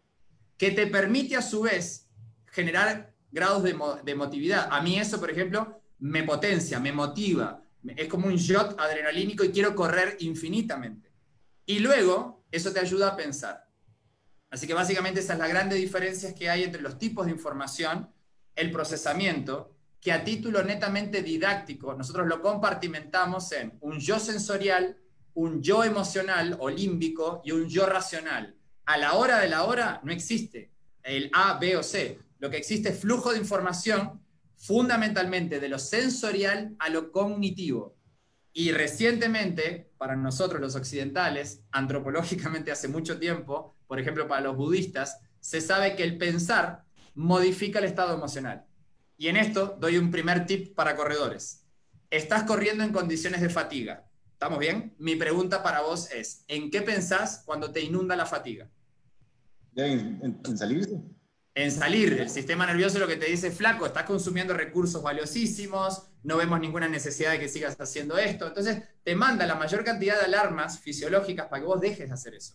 [0.59, 2.11] que te permite a su vez
[2.45, 4.69] generar grados de, emotividad.
[4.71, 7.63] A mí eso, por ejemplo, me potencia, me motiva,
[7.97, 11.11] es como un shot adrenalínico y quiero correr infinitamente.
[11.65, 13.67] Y luego, eso te ayuda a pensar.
[14.51, 18.11] Así que básicamente esa es la grande diferencia que hay entre los tipos de información,
[18.55, 24.99] el procesamiento, que a título netamente didáctico nosotros lo compartimentamos en un yo sensorial,
[25.35, 28.57] un yo emocional o límbico y un yo racional.
[28.87, 30.73] A la hora de la hora no existe
[31.03, 32.19] el A, B o C.
[32.39, 34.21] Lo que existe es flujo de información
[34.57, 37.97] fundamentalmente de lo sensorial a lo cognitivo.
[38.53, 45.21] Y recientemente, para nosotros los occidentales, antropológicamente hace mucho tiempo, por ejemplo para los budistas,
[45.41, 48.65] se sabe que el pensar modifica el estado emocional.
[49.17, 51.65] Y en esto doy un primer tip para corredores.
[52.11, 54.04] Estás corriendo en condiciones de fatiga.
[54.45, 54.95] ¿Estamos bien?
[54.99, 58.69] Mi pregunta para vos es, ¿en qué pensás cuando te inunda la fatiga?
[59.75, 61.01] En, en, salirse.
[61.55, 62.13] En salir.
[62.21, 66.87] El sistema nervioso lo que te dice, flaco, estás consumiendo recursos valiosísimos, no vemos ninguna
[66.89, 68.47] necesidad de que sigas haciendo esto.
[68.47, 72.35] Entonces, te manda la mayor cantidad de alarmas fisiológicas para que vos dejes de hacer
[72.35, 72.55] eso.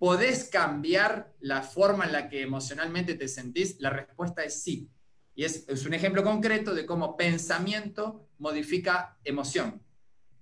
[0.00, 3.76] ¿Podés cambiar la forma en la que emocionalmente te sentís?
[3.78, 4.90] La respuesta es sí.
[5.36, 9.83] Y es, es un ejemplo concreto de cómo pensamiento modifica emoción.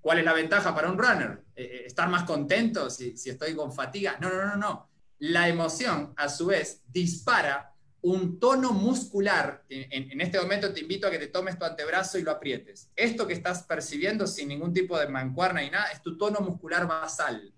[0.03, 1.43] ¿Cuál es la ventaja para un runner?
[1.57, 4.19] Eh, eh, ¿Estar más contento si, si estoy con fatiga?
[4.21, 4.93] No, no, no, no
[5.23, 9.63] la emoción, a su vez, dispara un tono muscular.
[9.69, 12.91] En, este momento te invito a que te tomes tu antebrazo y lo aprietes.
[12.97, 16.89] Esto que estás percibiendo sin ningún tipo de mancuerna ni nada es tu tono muscular
[16.89, 17.55] basal.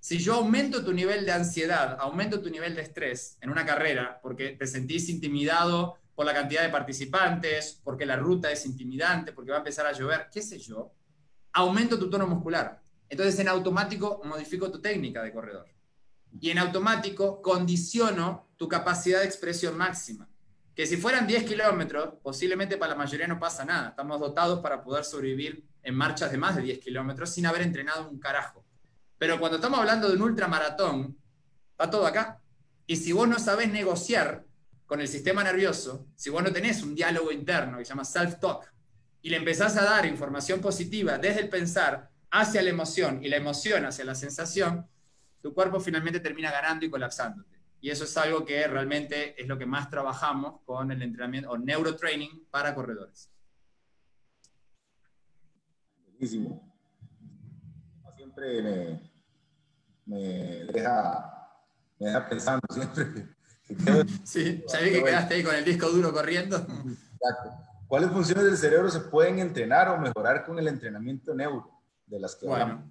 [0.00, 4.18] Si yo aumento tu nivel de ansiedad, aumento tu nivel de estrés en una carrera,
[4.22, 9.50] porque te sentís intimidado por la cantidad de participantes, porque la ruta es intimidante, porque
[9.50, 10.94] va a empezar a llover, qué sé yo,
[11.52, 12.80] aumento tu tono muscular.
[13.08, 15.72] Entonces en automático modifico tu técnica de corredor
[16.40, 20.28] y en automático condiciono tu capacidad de expresión máxima.
[20.74, 23.90] Que si fueran 10 kilómetros, posiblemente para la mayoría no pasa nada.
[23.90, 28.08] Estamos dotados para poder sobrevivir en marchas de más de 10 kilómetros sin haber entrenado
[28.08, 28.64] un carajo.
[29.18, 31.16] Pero cuando estamos hablando de un ultramaratón,
[31.72, 32.40] está todo acá.
[32.86, 34.46] Y si vos no sabés negociar
[34.86, 38.71] con el sistema nervioso, si vos no tenés un diálogo interno que se llama self-talk,
[39.22, 43.36] y le empezás a dar información positiva desde el pensar hacia la emoción y la
[43.36, 44.86] emoción hacia la sensación,
[45.40, 47.60] tu cuerpo finalmente termina ganando y colapsándote.
[47.80, 51.58] Y eso es algo que realmente es lo que más trabajamos con el entrenamiento o
[51.58, 53.30] neurotraining para corredores.
[56.04, 56.72] Buenísimo.
[58.16, 59.00] Siempre
[60.06, 60.18] me,
[60.72, 61.58] deja,
[61.98, 63.28] me deja pensando, siempre
[64.24, 66.56] Sí, sabés que quedaste ahí con el disco duro corriendo.
[66.56, 67.71] Exacto.
[67.92, 72.34] ¿Cuáles funciones del cerebro se pueden entrenar o mejorar con el entrenamiento neuro de las
[72.34, 72.88] que bueno,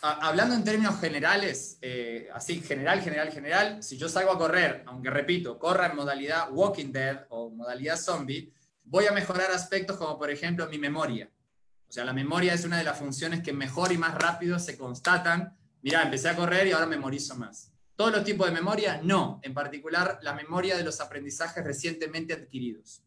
[0.00, 5.10] hablando en términos generales, eh, así general, general, general, si yo salgo a correr, aunque
[5.10, 10.28] repito, corra en modalidad Walking Dead o modalidad zombie, voy a mejorar aspectos como por
[10.28, 11.30] ejemplo mi memoria.
[11.88, 14.76] O sea, la memoria es una de las funciones que mejor y más rápido se
[14.76, 15.56] constatan.
[15.82, 17.70] Mira, empecé a correr y ahora memorizo más.
[17.94, 19.00] ¿Todos los tipos de memoria?
[19.04, 23.04] No, en particular la memoria de los aprendizajes recientemente adquiridos.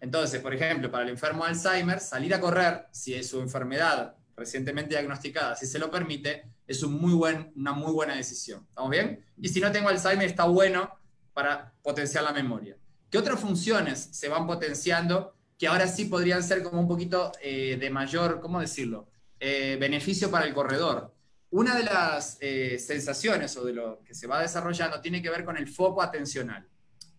[0.00, 4.14] Entonces, por ejemplo, para el enfermo de Alzheimer, salir a correr, si es su enfermedad
[4.36, 8.66] recientemente diagnosticada, si se lo permite, es un muy buen, una muy buena decisión.
[8.68, 9.24] ¿Estamos bien?
[9.40, 10.90] Y si no tengo Alzheimer, está bueno
[11.32, 12.76] para potenciar la memoria.
[13.10, 17.76] ¿Qué otras funciones se van potenciando que ahora sí podrían ser como un poquito eh,
[17.80, 19.08] de mayor, ¿cómo decirlo?
[19.40, 21.14] Eh, beneficio para el corredor.
[21.50, 25.44] Una de las eh, sensaciones o de lo que se va desarrollando tiene que ver
[25.44, 26.66] con el foco atencional.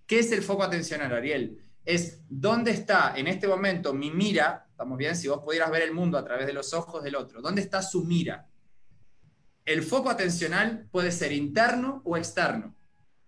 [0.06, 1.64] ¿Qué es el foco atencional, Ariel?
[1.88, 5.16] Es dónde está en este momento mi mira ¿Estamos bien?
[5.16, 7.82] Si vos pudieras ver el mundo a través de los ojos del otro, ¿dónde está
[7.82, 8.48] su mira?
[9.66, 12.76] El foco atencional puede ser interno o externo.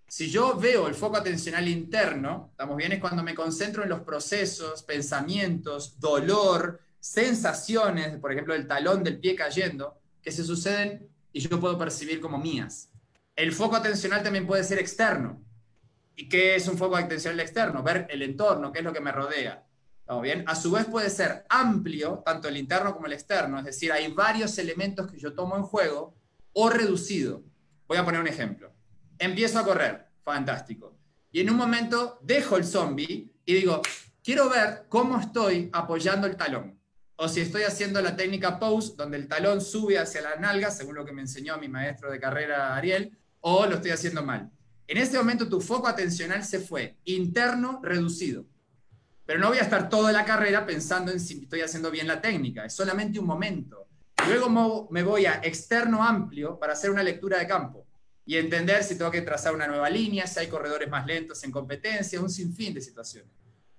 [0.07, 4.01] Si yo veo el foco atencional interno, estamos bien, es cuando me concentro en los
[4.01, 11.39] procesos, pensamientos, dolor, sensaciones, por ejemplo, el talón del pie cayendo, que se suceden y
[11.39, 12.91] yo puedo percibir como mías.
[13.35, 15.41] El foco atencional también puede ser externo.
[16.19, 17.81] ¿Y qué es un foco atencional externo?
[17.81, 19.65] Ver el entorno, qué es lo que me rodea
[20.17, 20.43] bien?
[20.47, 24.11] A su vez puede ser amplio, tanto el interno como el externo, es decir, hay
[24.11, 26.15] varios elementos que yo tomo en juego,
[26.53, 27.43] o reducido.
[27.87, 28.73] Voy a poner un ejemplo.
[29.19, 30.97] Empiezo a correr, fantástico.
[31.31, 33.81] Y en un momento dejo el zombie y digo,
[34.23, 36.79] quiero ver cómo estoy apoyando el talón.
[37.17, 40.95] O si estoy haciendo la técnica pose, donde el talón sube hacia la nalga, según
[40.95, 44.49] lo que me enseñó mi maestro de carrera Ariel, o lo estoy haciendo mal.
[44.89, 48.47] En ese momento tu foco atencional se fue interno reducido.
[49.23, 52.19] Pero no voy a estar toda la carrera pensando en si estoy haciendo bien la
[52.19, 53.87] técnica, es solamente un momento.
[54.27, 57.85] Luego me voy a externo amplio para hacer una lectura de campo
[58.25, 61.51] y entender si tengo que trazar una nueva línea, si hay corredores más lentos en
[61.51, 63.31] competencia, un sinfín de situaciones.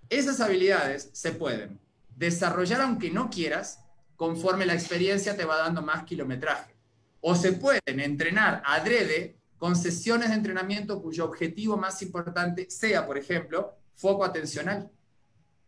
[0.08, 1.80] Esas habilidades se pueden
[2.14, 3.80] desarrollar aunque no quieras,
[4.14, 6.76] conforme la experiencia te va dando más kilometraje.
[7.20, 13.18] O se pueden entrenar adrede con sesiones de entrenamiento cuyo objetivo más importante sea, por
[13.18, 14.90] ejemplo, foco atencional.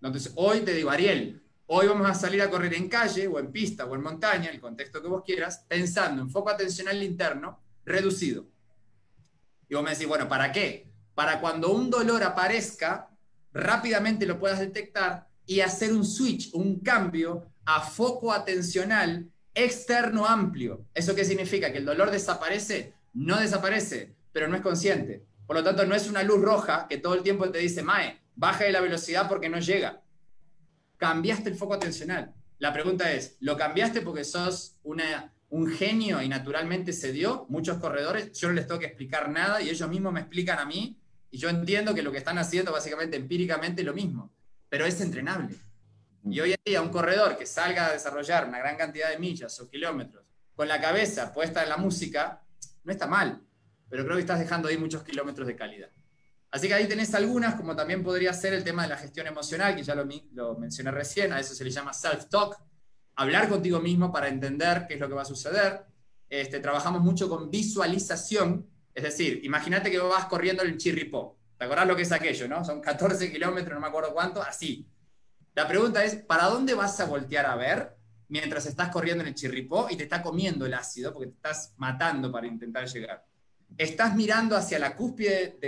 [0.00, 3.52] Entonces, hoy te digo, Ariel, hoy vamos a salir a correr en calle o en
[3.52, 8.46] pista o en montaña, el contexto que vos quieras, pensando en foco atencional interno reducido.
[9.68, 10.90] Y vos me decís, bueno, ¿para qué?
[11.14, 13.10] Para cuando un dolor aparezca,
[13.52, 20.86] rápidamente lo puedas detectar y hacer un switch, un cambio a foco atencional externo amplio.
[20.94, 21.70] ¿Eso qué significa?
[21.70, 25.24] Que el dolor desaparece, no desaparece, pero no es consciente.
[25.46, 28.20] Por lo tanto, no es una luz roja que todo el tiempo te dice, Mae,
[28.34, 30.02] baja de la velocidad porque no llega.
[30.96, 32.34] Cambiaste el foco atencional.
[32.58, 37.46] La pregunta es, ¿lo cambiaste porque sos un genio y naturalmente se dio?
[37.48, 40.64] Muchos corredores, yo no les tengo que explicar nada y ellos mismos me explican a
[40.64, 40.98] mí
[41.30, 44.32] y yo entiendo que lo que están haciendo básicamente empíricamente es lo mismo,
[44.68, 45.56] pero es entrenable.
[46.24, 49.58] Y hoy en día un corredor que salga a desarrollar una gran cantidad de millas
[49.60, 52.42] o kilómetros con la cabeza puesta en la música,
[52.84, 53.42] no está mal,
[53.88, 55.90] pero creo que estás dejando ahí muchos kilómetros de calidad.
[56.50, 59.74] Así que ahí tenés algunas, como también podría ser el tema de la gestión emocional,
[59.74, 62.58] que ya lo, lo mencioné recién, a eso se le llama self-talk,
[63.16, 65.84] hablar contigo mismo para entender qué es lo que va a suceder.
[66.28, 71.38] Este, trabajamos mucho con visualización, es decir, imagínate que vas corriendo en el Chirripó.
[71.58, 72.64] ¿Te acordás lo que es aquello, no?
[72.64, 74.86] Son 14 kilómetros, no me acuerdo cuánto, así.
[75.54, 77.96] La pregunta es, ¿para dónde vas a voltear a ver
[78.32, 81.74] mientras estás corriendo en el Chirripó y te está comiendo el ácido porque te estás
[81.76, 83.26] matando para intentar llegar?
[83.76, 85.58] ¿Estás mirando hacia la cúspide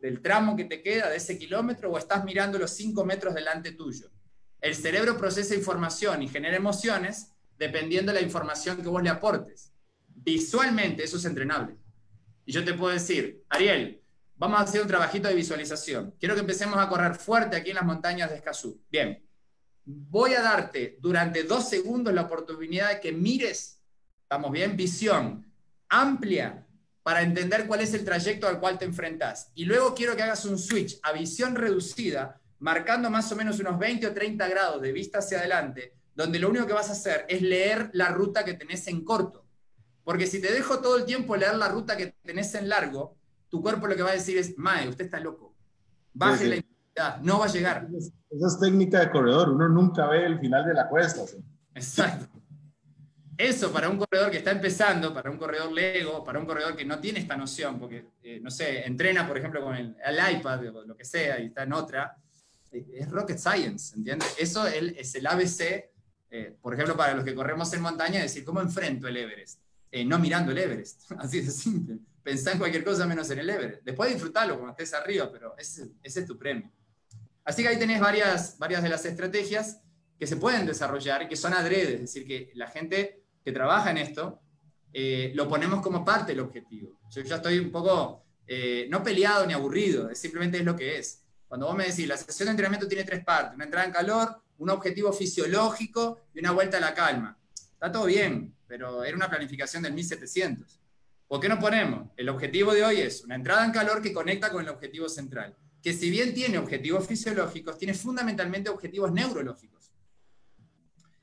[0.00, 3.72] del tramo que te queda de ese kilómetro o estás mirando los 5 metros delante
[3.72, 4.10] tuyo?
[4.58, 9.74] El cerebro procesa información y genera emociones dependiendo de la información que vos le aportes.
[10.08, 11.76] Visualmente eso es entrenable.
[12.46, 14.00] Y yo te puedo decir, Ariel,
[14.36, 16.14] vamos a hacer un trabajito de visualización.
[16.18, 18.80] Quiero que empecemos a correr fuerte aquí en las montañas de Escazú.
[18.90, 19.23] Bien,
[19.84, 23.80] voy a darte durante dos segundos la oportunidad de que mires,
[24.22, 25.44] estamos bien, visión
[25.88, 26.66] amplia
[27.02, 29.50] para entender cuál es el trayecto al cual te enfrentas.
[29.54, 33.78] Y luego quiero que hagas un switch a visión reducida, marcando más o menos unos
[33.78, 37.26] 20 o 30 grados de vista hacia adelante, donde lo único que vas a hacer
[37.28, 39.44] es leer la ruta que tenés en corto.
[40.02, 43.16] Porque si te dejo todo el tiempo leer la ruta que tenés en largo,
[43.48, 45.54] tu cuerpo lo que va a decir es, Mae, usted está loco.
[46.14, 47.88] Baje la intensidad, no va a llegar.
[48.36, 51.22] Esa es técnica de corredor, uno nunca ve el final de la cuesta.
[51.74, 52.26] Exacto.
[53.36, 56.84] Eso para un corredor que está empezando, para un corredor lego, para un corredor que
[56.84, 59.96] no tiene esta noción, porque, eh, no sé, entrena, por ejemplo, con el,
[60.36, 62.16] iPad o lo que sea y está en otra,
[62.70, 64.34] eh, es rocket science, ¿entiendes?
[64.38, 65.90] Eso es el ABC,
[66.36, 69.60] eh, por ejemplo, para los que corremos en montaña, decir, ¿cómo enfrento el Everest?
[69.88, 71.12] Eh, no mirando el Everest.
[71.18, 71.98] Así de simple.
[72.24, 73.84] Pensá en cualquier cosa menos en el Everest.
[73.84, 76.68] Después disfrutarlo cuando estés arriba, pero ese, es tu premio.
[77.44, 79.80] Así que ahí tenés varias, varias de las estrategias
[80.18, 83.98] que se pueden desarrollar que son adredes, es decir, que la gente que trabaja en
[83.98, 84.40] esto
[84.92, 86.98] eh, lo ponemos como parte del objetivo.
[87.10, 91.22] Yo ya estoy un poco, eh, no peleado ni aburrido, simplemente es lo que es.
[91.46, 94.40] Cuando vos me decís, la sesión de entrenamiento tiene tres partes, una entrada en calor,
[94.58, 97.36] un objetivo fisiológico y una vuelta a la calma.
[97.54, 100.80] Está todo bien, pero era una planificación del 1700.
[101.26, 102.10] ¿Por qué no ponemos?
[102.16, 105.56] El objetivo de hoy es una entrada en calor que conecta con el objetivo central,
[105.84, 109.92] que si bien tiene objetivos fisiológicos, tiene fundamentalmente objetivos neurológicos.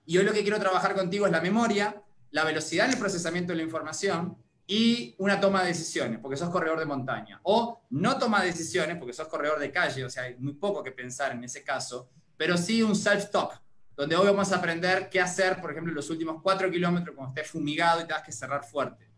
[0.05, 3.53] Y hoy lo que quiero trabajar contigo es la memoria, la velocidad en el procesamiento
[3.53, 4.37] de la información
[4.67, 7.39] y una toma de decisiones, porque sos corredor de montaña.
[7.41, 10.83] O no toma de decisiones, porque sos corredor de calle, o sea, hay muy poco
[10.83, 13.59] que pensar en ese caso, pero sí un self-talk,
[13.95, 17.33] donde hoy vamos a aprender qué hacer, por ejemplo, en los últimos cuatro kilómetros cuando
[17.33, 19.10] estés fumigado y tengas que cerrar fuerte.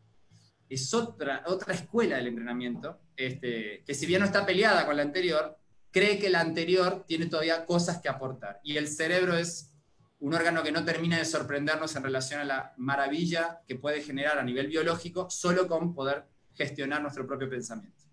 [0.74, 5.04] Es otra, otra escuela del entrenamiento, este, que si bien no está peleada con la
[5.04, 5.58] anterior,
[5.92, 8.60] cree que la anterior tiene todavía cosas que aportar.
[8.64, 9.74] Y el cerebro es
[10.20, 14.40] un órgano que no termina de sorprendernos en relación a la maravilla que puede generar
[14.40, 18.04] a nivel biológico solo con poder gestionar nuestro propio pensamiento.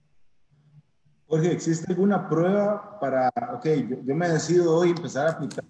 [1.27, 5.65] Jorge, ¿existe alguna prueba para, ok, yo, yo me decido hoy empezar a aplicar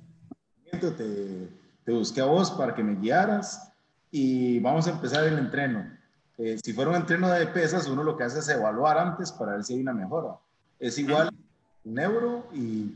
[0.79, 1.49] te,
[1.85, 3.73] te, busqué a vos para que me guiaras
[4.11, 6.00] y vamos a empezar el entreno.
[6.43, 9.53] Eh, si fuera un entreno de pesas, uno lo que hace es evaluar antes para
[9.53, 10.39] ver si hay una mejora.
[10.79, 11.31] Es igual
[11.85, 12.95] neuro y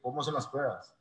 [0.00, 0.94] ¿cómo son las pruebas?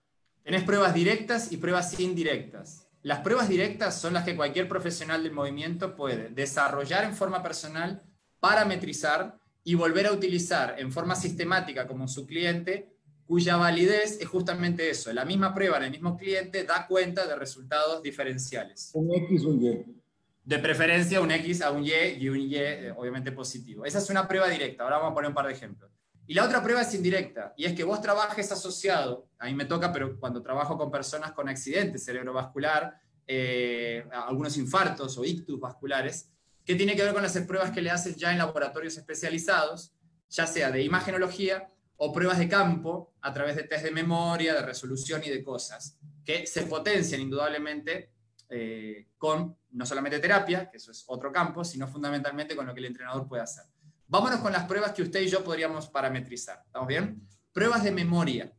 [0.44, 2.88] Tenés pruebas directas y pruebas indirectas.
[3.04, 8.04] Las pruebas directas son las que cualquier profesional del movimiento puede desarrollar en forma personal,
[8.42, 12.92] parametrizar y volver a utilizar en forma sistemática como su cliente
[13.26, 15.14] cuya validez es justamente eso.
[15.14, 18.90] La misma prueba en el mismo cliente da cuenta de resultados diferenciales.
[18.94, 19.99] Un X, un Y.
[20.44, 23.86] De preferencia un X a un Y y un Y eh, obviamente positivo.
[23.86, 24.84] Esa es una prueba directa.
[24.84, 25.92] Ahora vamos a poner un par de ejemplos.
[26.30, 29.66] Y la otra prueba es indirecta, y es que vos trabajes asociado, a mí me
[29.66, 36.30] toca, pero cuando trabajo con personas con accidentes cerebrovascular, eh, algunos infartos o ictus vasculares,
[36.64, 39.92] que tiene que ver con las pruebas que le haces ya en laboratorios especializados,
[40.30, 44.62] ya sea de imagenología o pruebas de campo a través de test de memoria, de
[44.62, 48.12] resolución y de cosas, que se potencian indudablemente
[48.50, 52.80] eh, con no solamente terapia, que eso es otro campo, sino fundamentalmente con lo que
[52.80, 53.66] el entrenador puede hacer.
[54.08, 56.64] Vámonos con las pruebas que usted y yo podríamos parametrizar.
[56.66, 57.22] ¿Estamos bien?
[57.54, 58.52] Pruebas de memoria.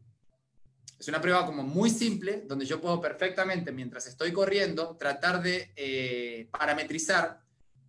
[0.98, 5.72] Es una prueba como muy simple, donde yo puedo perfectamente, mientras estoy corriendo, tratar de
[5.74, 7.40] eh, parametrizar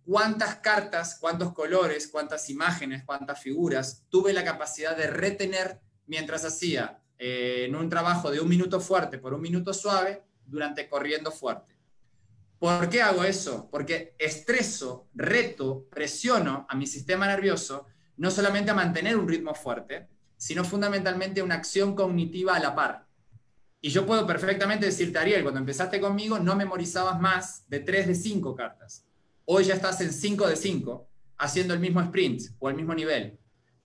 [0.04, 7.00] cuántas cartas, cuántos colores, cuántas imágenes, cuántas figuras tuve la capacidad de retener mientras hacía
[7.18, 11.71] eh, en un trabajo de un minuto fuerte por un minuto suave durante corriendo fuerte.
[12.62, 13.68] ¿Por qué hago eso?
[13.72, 17.88] Porque estreso, reto, presiono a mi sistema nervioso
[18.18, 20.06] no solamente a mantener un ritmo fuerte,
[20.36, 23.08] sino fundamentalmente una acción cognitiva a la par.
[23.80, 28.14] Y yo puedo perfectamente decirte, Ariel, cuando empezaste conmigo no memorizabas más de 3 de
[28.14, 29.08] 5 cartas.
[29.44, 31.08] Hoy ya estás en 5 de 5,
[31.38, 33.40] haciendo el mismo sprint o el mismo nivel.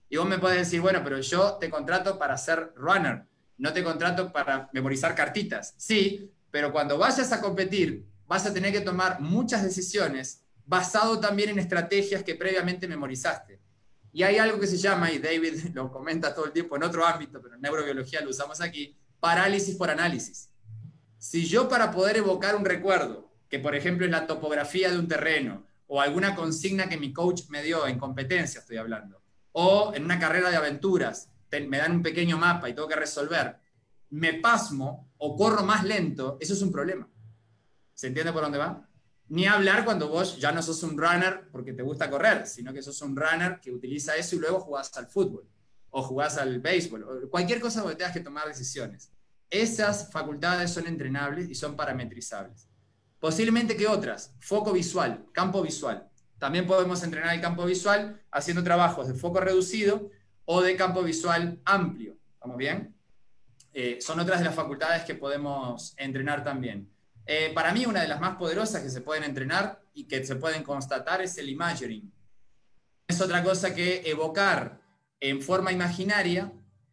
[0.08, 3.26] Y vos me puedes decir, bueno, pero yo te contrato para ser runner,
[3.56, 5.74] no te contrato para memorizar cartitas.
[5.76, 11.48] Sí, pero cuando vayas a competir vas a tener que tomar muchas decisiones basado también
[11.48, 13.58] en estrategias que previamente memorizaste.
[14.12, 17.04] Y hay algo que se llama, y David lo comenta todo el tiempo en otro
[17.04, 20.50] ámbito, pero en neurobiología lo usamos aquí, parálisis por análisis.
[21.16, 25.08] Si yo para poder evocar un recuerdo, que por ejemplo es la topografía de un
[25.08, 29.22] terreno, o alguna consigna que mi coach me dio en competencia, estoy hablando,
[29.52, 33.56] o en una carrera de aventuras, me dan un pequeño mapa y tengo que resolver,
[34.10, 37.08] me pasmo o corro más lento, eso es un problema.
[37.98, 38.88] ¿Se entiende por dónde va?
[39.26, 42.80] Ni hablar cuando vos ya no sos un runner porque te gusta correr, sino que
[42.80, 45.48] sos un runner que utiliza eso y luego jugás al fútbol
[45.90, 49.10] o jugás al béisbol o cualquier cosa donde tengas que tomar decisiones.
[49.50, 52.68] Esas facultades son entrenables y son parametrizables.
[53.18, 56.08] Posiblemente que otras, foco visual, campo visual.
[56.38, 60.08] También podemos entrenar el campo visual haciendo trabajos de foco reducido
[60.44, 62.16] o de campo visual amplio.
[62.34, 62.94] ¿Estamos bien?
[63.72, 66.88] Eh, son otras de las facultades que podemos entrenar también.
[67.30, 70.36] Eh, para mí, una de las más poderosas que se pueden entrenar y que se
[70.36, 72.10] pueden constatar es el imagining.
[73.06, 74.80] Es otra cosa que evocar
[75.20, 76.50] en forma imaginaria,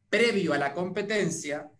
[0.09, 1.71] previo a la competencia,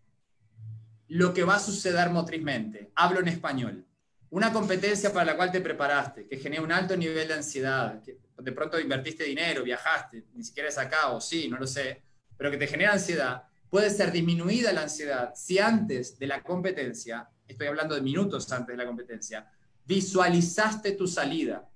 [1.10, 2.94] lo que va a suceder motrizmente.
[2.96, 3.86] Hablo en español.
[4.30, 8.02] Una competencia para la cual te preparaste, que genera un alto nivel de ansiedad,
[8.38, 12.04] de pronto invertiste dinero, viajaste, ni siquiera es acá o sí, no lo sé,
[12.38, 17.30] pero que te genera ansiedad, puede ser disminuida la ansiedad si antes de la competencia
[17.48, 19.52] estoy hablando de minutos antes de la competencia,
[19.86, 21.70] visualizaste tu salida,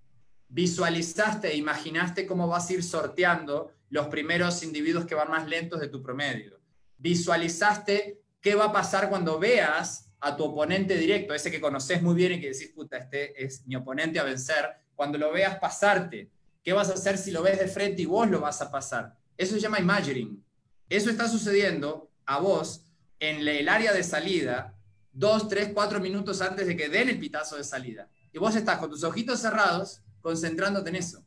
[0.47, 5.79] visualizaste e imaginaste cómo vas a ir sorteando los primeros individuos que van más lentos
[5.79, 6.59] de tu promedio.
[6.97, 12.15] Visualizaste qué va a pasar cuando veas a tu oponente directo, ese que conoces muy
[12.15, 14.65] bien y que decís, puta, este es mi oponente a vencer,
[14.95, 16.29] cuando lo veas pasarte,
[16.61, 19.15] ¿qué vas a hacer si lo ves de frente y vos lo vas a pasar?
[19.37, 20.43] Eso se llama imagining.
[20.89, 22.85] Eso está sucediendo a vos
[23.19, 24.75] en el área de salida
[25.19, 28.07] dos, tres, cuatro minutos antes de que den el pitazo de salida.
[28.31, 31.25] Y vos estás con tus ojitos cerrados concentrándote en eso.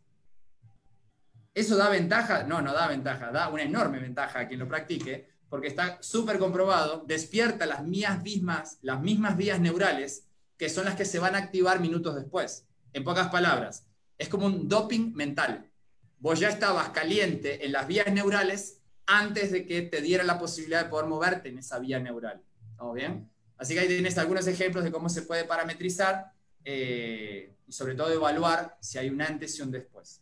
[1.55, 2.45] ¿Eso da ventaja?
[2.45, 6.39] No, no da ventaja, da una enorme ventaja a quien lo practique, porque está súper
[6.39, 10.27] comprobado, despierta las, mismas, las mismas vías neurales
[10.57, 12.67] que son las que se van a activar minutos después.
[12.95, 13.87] En pocas palabras,
[14.17, 15.71] es como un doping mental.
[16.19, 20.85] Vos ya estabas caliente en las vías neurales antes de que te diera la posibilidad
[20.85, 22.41] de poder moverte en esa vía neural.
[22.71, 23.33] ¿Estamos bien?
[23.63, 26.33] Así que ahí tienes algunos ejemplos de cómo se puede parametrizar
[26.65, 30.21] eh, y sobre todo evaluar si hay un antes y un después.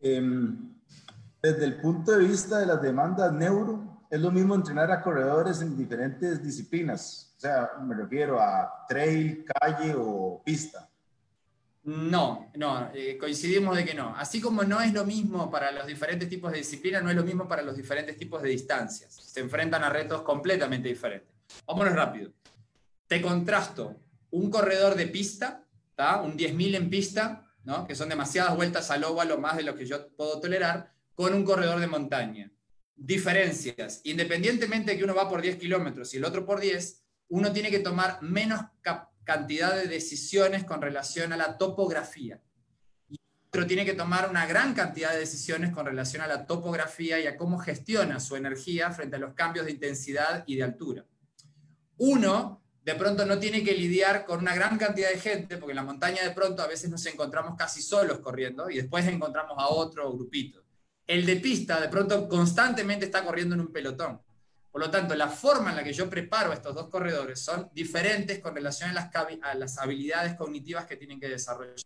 [0.00, 0.74] Em,
[1.42, 5.60] desde el punto de vista de las demandas neuro, es lo mismo entrenar a corredores
[5.60, 7.34] en diferentes disciplinas.
[7.36, 10.89] O sea, me refiero a trail, calle o pista.
[11.90, 14.14] No, no, eh, coincidimos de que no.
[14.16, 17.24] Así como no es lo mismo para los diferentes tipos de disciplinas, no es lo
[17.24, 19.12] mismo para los diferentes tipos de distancias.
[19.12, 21.28] Se enfrentan a retos completamente diferentes.
[21.66, 22.30] Vámonos rápido.
[23.08, 23.96] Te contrasto
[24.30, 25.66] un corredor de pista,
[26.22, 27.52] un 10.000 en pista,
[27.88, 31.44] que son demasiadas vueltas al óvalo, más de lo que yo puedo tolerar, con un
[31.44, 32.52] corredor de montaña.
[32.94, 34.00] Diferencias.
[34.04, 37.68] Independientemente de que uno va por 10 kilómetros y el otro por 10, uno tiene
[37.68, 38.60] que tomar menos
[39.24, 42.40] cantidad de decisiones con relación a la topografía.
[43.08, 43.16] Y
[43.48, 47.26] otro tiene que tomar una gran cantidad de decisiones con relación a la topografía y
[47.26, 51.04] a cómo gestiona su energía frente a los cambios de intensidad y de altura.
[51.98, 55.76] Uno, de pronto, no tiene que lidiar con una gran cantidad de gente, porque en
[55.76, 59.68] la montaña de pronto a veces nos encontramos casi solos corriendo y después encontramos a
[59.68, 60.64] otro grupito.
[61.06, 64.20] El de pista, de pronto, constantemente está corriendo en un pelotón.
[64.70, 68.38] Por lo tanto, la forma en la que yo preparo estos dos corredores son diferentes
[68.38, 71.76] con relación a las, habilidades cognitivas que tienen que desarrollar.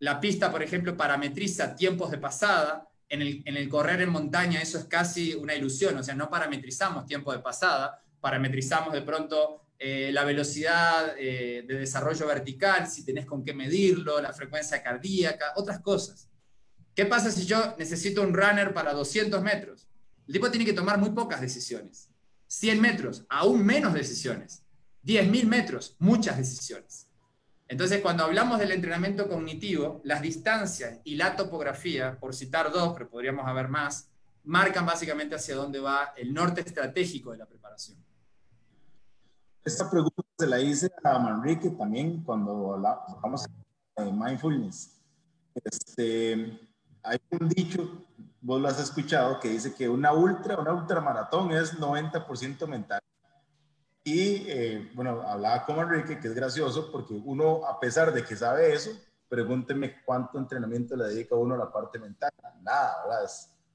[0.00, 2.88] La pista, por ejemplo, parametriza tiempos de pasada.
[3.10, 6.28] En el, en el correr en montaña eso es casi una ilusión, o sea, no
[6.28, 13.04] parametrizamos tiempo de pasada, parametrizamos de pronto eh, la velocidad eh, de desarrollo vertical, si
[13.04, 16.28] tenés con qué medirlo, la frecuencia cardíaca, otras cosas.
[16.94, 19.87] ¿Qué pasa si yo necesito un runner para 200 metros?
[20.28, 22.10] El tipo tiene que tomar muy pocas decisiones.
[22.46, 24.62] 100 metros, aún menos decisiones.
[25.04, 27.08] 10.000 metros, muchas decisiones.
[27.66, 33.08] Entonces, cuando hablamos del entrenamiento cognitivo, las distancias y la topografía, por citar dos, pero
[33.08, 34.10] podríamos haber más,
[34.44, 37.98] marcan básicamente hacia dónde va el norte estratégico de la preparación.
[39.64, 43.46] Esta pregunta se la hice a Manrique también cuando hablamos
[43.96, 44.98] de mindfulness.
[45.54, 46.58] Este,
[47.02, 48.07] hay un dicho,
[48.40, 53.00] vos lo has escuchado, que dice que una ultra, una ultramaratón es 90% mental.
[54.04, 58.36] Y eh, bueno, hablaba con Enrique, que es gracioso, porque uno, a pesar de que
[58.36, 58.90] sabe eso,
[59.28, 62.30] pregúnteme cuánto entrenamiento le dedica uno a la parte mental.
[62.62, 63.24] Nada, ¿verdad?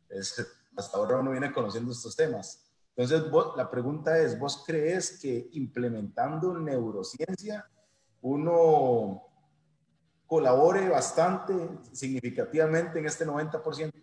[0.09, 2.63] Es, hasta ahora uno viene conociendo estos temas.
[2.95, 7.67] Entonces, la pregunta es, ¿vos crees que implementando neurociencia
[8.21, 9.23] uno
[10.25, 11.53] colabore bastante
[11.91, 14.02] significativamente en este 90%?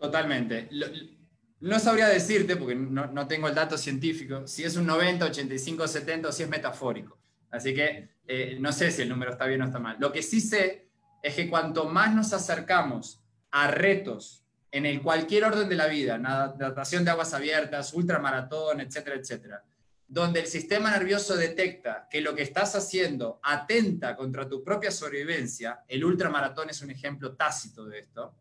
[0.00, 0.70] Totalmente.
[1.60, 6.28] No sabría decirte, porque no, tengo el dato científico, si es un 90, 85, 70
[6.28, 7.18] o si es metafórico.
[7.50, 9.96] Así que eh, no sé si el número está bien o está mal.
[10.00, 10.88] Lo que sí sé
[11.22, 13.20] es que cuanto más nos acercamos
[13.50, 19.16] a retos en el cualquier orden de la vida, natación de aguas abiertas, ultramaratón, etcétera,
[19.16, 19.64] etcétera,
[20.06, 25.84] donde el sistema nervioso detecta que lo que estás haciendo atenta contra tu propia sobrevivencia,
[25.86, 28.34] el ultramaratón es un ejemplo tácito de esto,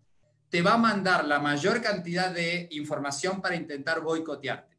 [0.49, 4.77] te va a mandar la mayor cantidad de información para intentar boicotearte.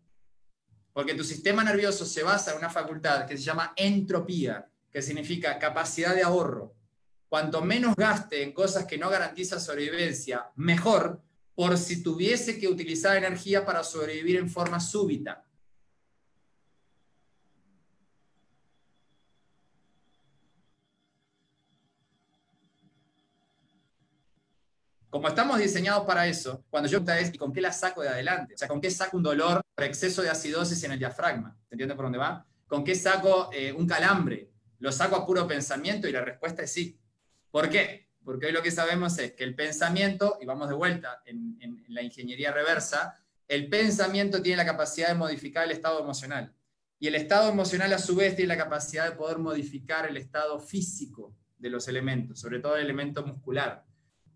[0.93, 5.59] Porque tu sistema nervioso se basa en una facultad que se llama entropía, que significa
[5.59, 6.75] capacidad de ahorro.
[7.29, 11.23] Cuanto menos gaste en cosas que no garantizan sobrevivencia, mejor,
[11.55, 15.45] por si tuviese que utilizar energía para sobrevivir en forma súbita.
[25.11, 28.55] Como estamos diseñados para eso, cuando yo es, ¿y con qué la saco de adelante?
[28.55, 31.59] O sea, ¿con qué saco un dolor por exceso de acidosis en el diafragma?
[31.69, 32.47] ¿Se entiende por dónde va?
[32.69, 34.53] ¿Con qué saco eh, un calambre?
[34.79, 36.07] ¿Lo saco a puro pensamiento?
[36.07, 36.97] Y la respuesta es sí.
[37.51, 38.09] ¿Por qué?
[38.25, 41.85] Porque hoy lo que sabemos es que el pensamiento, y vamos de vuelta en, en
[41.89, 43.17] la ingeniería reversa,
[43.49, 46.55] el pensamiento tiene la capacidad de modificar el estado emocional.
[47.01, 50.61] Y el estado emocional a su vez tiene la capacidad de poder modificar el estado
[50.61, 53.90] físico de los elementos, sobre todo el elemento muscular.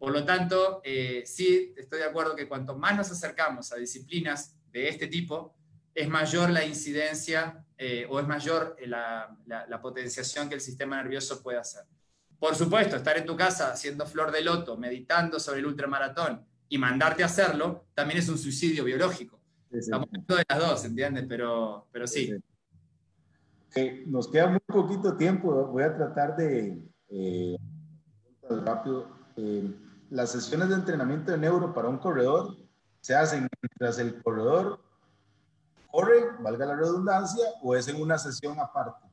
[0.05, 4.55] Por lo tanto, eh, sí estoy de acuerdo que cuanto más nos acercamos a disciplinas
[4.71, 5.55] de este tipo,
[5.95, 9.35] es mayor la incidencia eh, o es mayor la,
[9.81, 11.85] potenciación que el sistema nervioso puede hacer.
[12.39, 16.77] Por supuesto, estar en tu casa haciendo flor de loto, meditando sobre el ultramaratón y
[16.77, 19.41] mandarte a hacerlo, también es un suicidio biológico.
[19.71, 21.25] Estamos hablando de las dos, ¿entiendes?
[21.27, 22.31] Pero, pero sí.
[24.05, 26.79] nos queda muy poquito tiempo, voy a tratar de...
[27.09, 27.57] Eh,
[28.51, 29.09] rápido.
[29.37, 29.81] Eh,
[30.11, 32.57] las sesiones de entrenamiento de neuro para un corredor
[33.01, 34.81] se hacen mientras el corredor
[35.91, 39.07] corre, valga la redundancia, o es en una sesión aparte?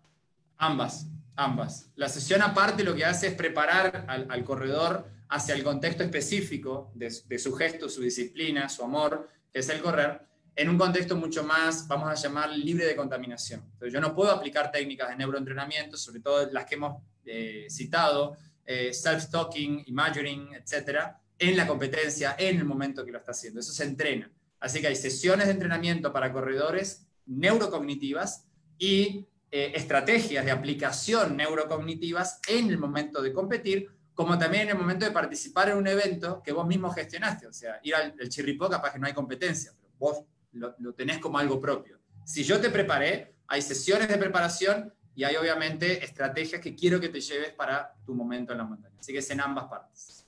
[0.57, 1.91] Ambas, ambas.
[1.95, 7.11] La sesión aparte lo que hace es preparar al, corredor hacia el contexto específico de,
[7.11, 10.21] su gesto, su disciplina, su amor, que es el correr,
[10.55, 13.61] en un contexto mucho más, vamos a llamar, libre de contaminación.
[13.73, 18.35] Entonces, yo no puedo aplicar técnicas de neuroentrenamiento, sobre todo las que hemos eh, citado,
[18.71, 23.59] eh, self-stalking, imagining, etcétera, en la competencia, en el momento que lo está haciendo.
[23.59, 24.31] Eso se entrena.
[24.61, 28.45] Así que hay sesiones de entrenamiento para corredores neurocognitivas
[28.77, 34.77] y eh, estrategias de aplicación neurocognitivas en el momento de competir, como también en el
[34.77, 37.47] momento de participar en un evento que vos mismo gestionaste.
[37.47, 41.17] O sea, ir al chirripó capaz que no hay competencia, pero vos lo, lo tenés
[41.17, 41.99] como algo propio.
[42.23, 47.07] Si yo te preparé, hay sesiones de preparación y hay obviamente estrategias que quiero que
[47.07, 48.95] te lleves para tu momento en la montaña.
[48.99, 50.25] Así que es en ambas partes.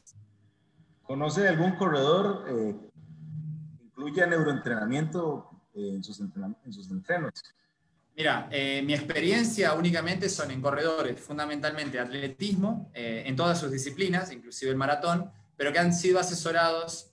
[1.01, 2.75] ¿Conoce algún corredor eh,
[3.75, 7.33] que incluya neuroentrenamiento eh, en, sus en sus entrenos?
[8.15, 14.69] Mira, eh, mi experiencia únicamente son en corredores, fundamentalmente atletismo, en todas sus disciplinas, inclusive
[14.69, 17.09] el maratón, pero que han sido asesorados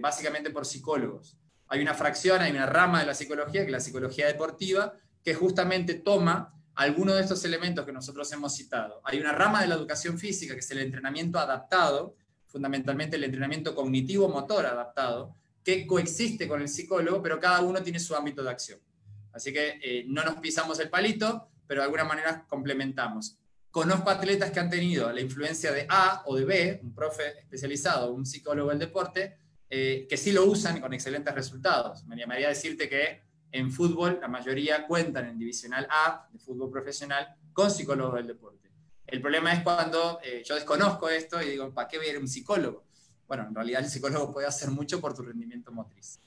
[0.00, 1.36] básicamente por psicólogos.
[1.66, 5.34] Hay una fracción, hay una rama de la psicología, que es la psicología deportiva, que
[5.34, 9.00] justamente toma algunos de estos elementos que nosotros hemos citado.
[9.04, 12.14] Hay una rama de la educación física, que es el entrenamiento adaptado,
[12.46, 18.14] fundamentalmente el entrenamiento cognitivo-motor adaptado, que coexiste con el psicólogo, pero cada uno tiene su
[18.14, 18.78] ámbito de acción.
[19.32, 23.38] Así que eh, no nos pisamos el palito, pero de alguna manera complementamos.
[23.70, 28.12] Conozco atletas que han tenido la influencia de A o de B, un profe especializado,
[28.12, 32.04] un psicólogo del deporte, eh, que sí lo usan con excelentes resultados.
[32.04, 36.70] Me llamaría a decirte que en fútbol la mayoría cuentan en divisional A de fútbol
[36.70, 38.70] profesional con psicólogos del deporte.
[39.06, 42.16] El problema es cuando eh, yo desconozco esto y digo, ¿para qué voy a ir
[42.16, 42.84] a un psicólogo?
[43.28, 46.20] Bueno, en realidad el psicólogo puede hacer mucho por tu rendimiento motriz.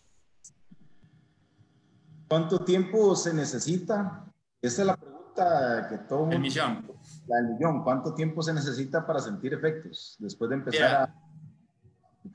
[2.27, 4.25] ¿Cuánto tiempo se necesita?
[4.61, 6.87] Esa es la pregunta que todo El millón.
[7.27, 7.83] La millón.
[7.83, 11.15] ¿Cuánto tiempo se necesita para sentir efectos después de empezar a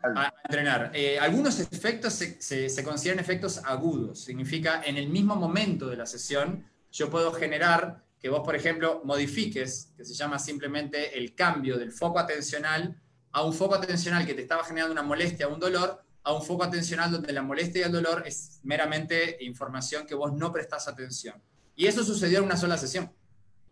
[0.03, 0.91] a entrenar.
[0.95, 4.21] Eh, algunos efectos se, consideran efectos agudos.
[4.21, 9.03] Significa en el mismo momento de la sesión yo puedo generar que vos, por ejemplo,
[9.05, 12.97] modifiques, que se llama simplemente el cambio del foco atencional
[13.33, 16.65] a un foco atencional que te estaba generando una molestia un dolor, a un foco
[16.65, 21.43] atencional donde la molestia y el dolor es meramente información que vos no prestás atención.
[21.77, 23.13] Y eso sucedió en una sola sesión.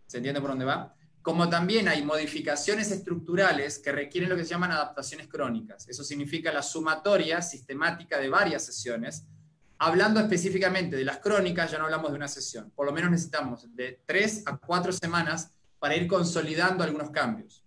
[0.07, 0.95] ¿Se entiende por dónde va?
[1.23, 5.89] Como también hay modificaciones estructurales que requieren lo que se llaman adaptaciones crónicas.
[5.89, 9.25] Eso significa la sumatoria sistemática de varias sesiones.
[9.79, 12.71] Hablando específicamente de las crónicas, ya no hablamos de una sesión.
[12.75, 17.65] Por lo menos necesitamos de tres a cuatro semanas para ir consolidando algunos cambios.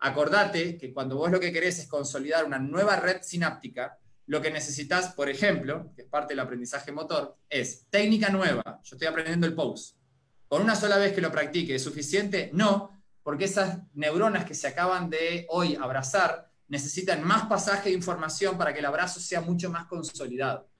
[0.00, 4.50] Acordate que cuando vos lo que querés es consolidar una nueva red sináptica, lo que
[4.50, 8.80] necesitas, por ejemplo, que es parte del aprendizaje motor, es técnica nueva.
[8.82, 9.94] Yo estoy aprendiendo el pose.
[10.48, 12.50] ¿Con una sola vez que lo practique es suficiente?
[12.52, 12.95] No,
[13.26, 18.72] porque esas neuronas que se acaban de hoy abrazar necesitan más pasaje de información para
[18.72, 20.70] que el abrazo sea mucho más consolidado.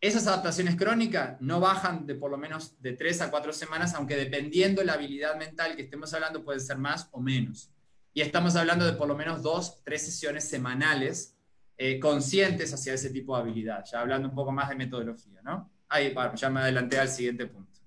[0.00, 4.16] Esas adaptaciones crónicas no bajan de por lo menos de tres a cuatro semanas, aunque
[4.16, 7.70] dependiendo de la habilidad mental que estemos hablando puede ser más o menos.
[8.12, 11.36] Y estamos hablando de por lo menos dos, tres sesiones semanales
[11.78, 15.70] eh, conscientes hacia ese tipo de habilidad, ya hablando un poco más de metodología, ¿no?
[15.88, 17.78] Ahí, ya me adelanté al siguiente punto.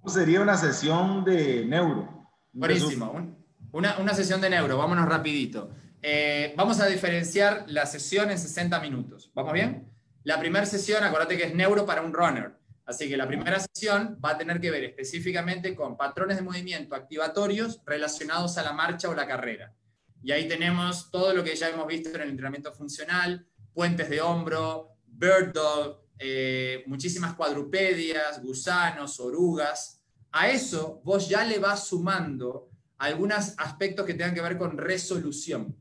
[0.00, 2.23] ¿Cómo sería una sesión de neuro?
[2.54, 3.36] Buenísimo.
[3.72, 5.70] Una, una, sesión de neuro, vámonos rapidito.
[6.00, 9.32] Eh, vamos a diferenciar la sesión en 60 minutos.
[9.34, 9.90] ¿Vamos bien?
[10.22, 12.52] La primera sesión, acuérdate que es neuro para un runner.
[12.86, 16.94] Así que la primera sesión va a tener que ver específicamente con patrones de movimiento
[16.94, 19.74] activatorios relacionados a la marcha o la carrera.
[20.22, 24.20] Y ahí tenemos todo lo que ya hemos visto en el entrenamiento funcional, puentes de
[24.20, 30.03] hombro, bird dog, eh, muchísimas cuadrupedias, gusanos, orugas,
[30.36, 32.68] a eso vos ya le vas sumando
[32.98, 35.76] algunos aspectos que tengan que ver con resolución.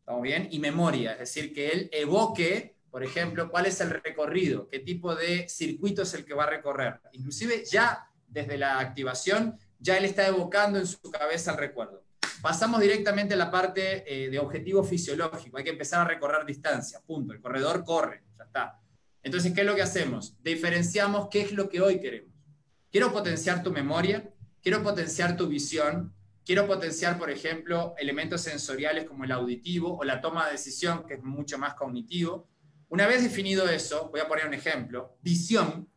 [0.00, 0.46] ¿Estamos bien?
[0.50, 5.14] Y memoria, es decir, que él evoque, por ejemplo, cuál es el recorrido, qué tipo
[5.14, 7.00] de circuito es el que va a recorrer.
[7.12, 12.04] Inclusive ya desde la activación, ya él está evocando en su cabeza el recuerdo.
[12.42, 15.56] Pasamos directamente a la parte eh, de objetivo fisiológico.
[15.56, 17.00] Hay que empezar a recorrer distancia.
[17.06, 17.32] Punto.
[17.32, 18.22] El corredor corre.
[18.36, 18.80] Ya está.
[19.22, 20.36] Entonces, ¿qué es lo que hacemos?
[20.42, 22.33] Diferenciamos qué es lo que hoy queremos.
[22.94, 24.32] Quiero potenciar tu memoria,
[24.62, 26.14] quiero potenciar tu visión,
[26.46, 31.14] quiero potenciar, por ejemplo, elementos sensoriales como el auditivo o la toma de decisión, que
[31.14, 32.46] es mucho más cognitivo.
[32.90, 35.88] Una vez definido eso, voy a poner un ejemplo, visión,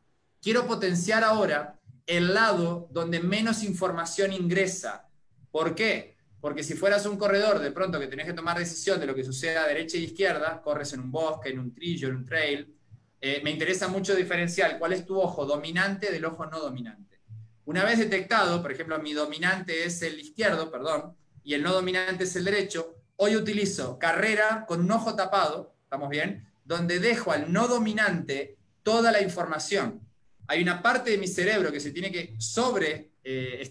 [0.41, 5.07] quiero potenciar ahora el lado donde menos información ingresa.
[5.51, 6.17] ¿Por qué?
[6.41, 9.23] Porque si fueras un corredor, de pronto que tenés que tomar decisión de lo que
[9.23, 12.75] sucede a derecha e izquierda, corres en un bosque, en un trillo, en un trail,
[13.19, 17.19] eh, me interesa mucho diferenciar cuál es tu ojo dominante del ojo no dominante.
[17.65, 22.25] Una vez detectado, por ejemplo, mi dominante es el izquierdo, perdón, y el no dominante
[22.25, 26.47] es el derecho, hoy utilizo carrera con un ojo tapado, ¿estamos bien?
[26.63, 30.01] Donde dejo al no dominante toda la información.
[30.47, 33.69] Hay una parte de mi cerebro que se tiene que sobre eh,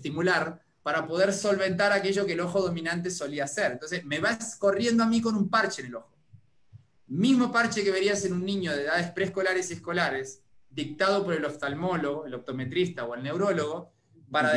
[0.83, 3.73] para poder solventar aquello que el ojo dominante solía hacer.
[3.73, 6.16] Entonces, me vas corriendo a mí con un parche en el ojo.
[7.09, 11.45] Mismo parche que verías en un niño de edades preescolares y escolares, dictado por el
[11.45, 13.93] oftalmólogo, el optometrista o el neurólogo,
[14.31, 14.53] para,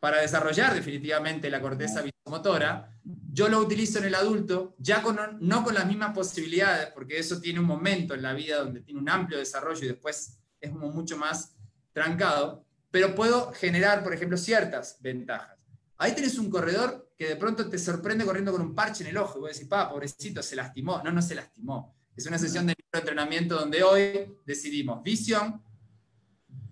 [0.00, 2.90] para desarrollar definitivamente la corteza visomotora,
[3.32, 7.40] yo lo utilizo en el adulto, ya con, no con las mismas posibilidades, porque eso
[7.40, 10.90] tiene un momento en la vida donde tiene un amplio desarrollo y después es como
[10.90, 11.54] mucho más
[11.92, 15.58] trancado, pero puedo generar, por ejemplo, ciertas ventajas.
[15.98, 19.16] Ahí tenés un corredor que de pronto te sorprende corriendo con un parche en el
[19.16, 21.00] ojo y vos decís, pa, pobrecito, se lastimó.
[21.04, 21.94] No, no se lastimó.
[22.16, 25.62] Es una sesión de entrenamiento donde hoy decidimos visión,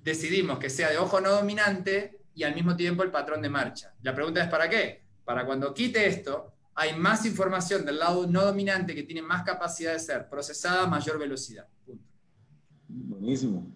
[0.03, 3.95] decidimos que sea de ojo no dominante y al mismo tiempo el patrón de marcha.
[4.03, 5.03] La pregunta es ¿para qué?
[5.25, 9.93] Para cuando quite esto, hay más información del lado no dominante que tiene más capacidad
[9.93, 11.67] de ser procesada a mayor velocidad.
[12.89, 13.71] Buenísimo.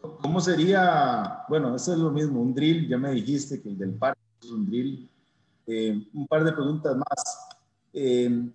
[0.00, 3.94] ¿Cómo sería, bueno, eso es lo mismo, un drill, ya me dijiste que el del
[3.94, 5.10] parche es un drill,
[5.66, 7.48] eh, un par de preguntas más.
[7.92, 8.50] Eh,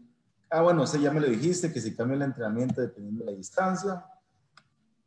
[0.49, 4.05] ah, bueno, ya me lo dijiste, que se cambia el entrenamiento dependiendo de la distancia.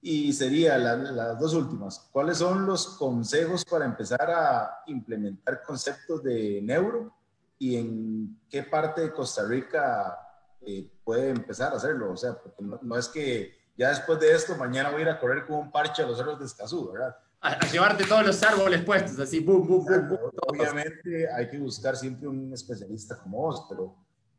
[0.05, 2.09] Y sería las dos últimas.
[2.11, 7.15] ¿Cuáles son los consejos para empezar a implementar conceptos de neuro
[7.57, 10.19] y en qué parte de Costa Rica
[10.61, 12.11] eh, puede empezar a hacerlo?
[12.13, 15.21] O sea, porque no, es que ya después de esto mañana voy a ir a
[15.21, 17.17] correr con un parche a los cerros de Escazú, ¿verdad?
[17.45, 20.31] A, llevarte todos los árboles puestos, así, boom, boom, boom.
[20.47, 23.97] Obviamente hay que buscar siempre un especialista como vos, pero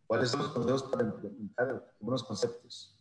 [0.08, 2.98] ¿cuáles son los consejos para implementar algunos conceptos?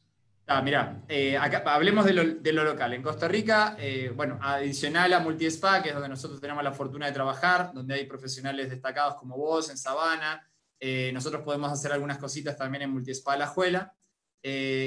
[0.48, 2.94] Ah, mira, eh, hablemos de lo, local.
[2.94, 7.06] En Costa Rica, eh, bueno, adicional a Multispa, que es donde nosotros tenemos la fortuna
[7.06, 10.50] de trabajar, donde hay profesionales destacados como vos en Sabana,
[10.80, 13.94] eh, nosotros podemos hacer algunas cositas también en Multispa La Juela.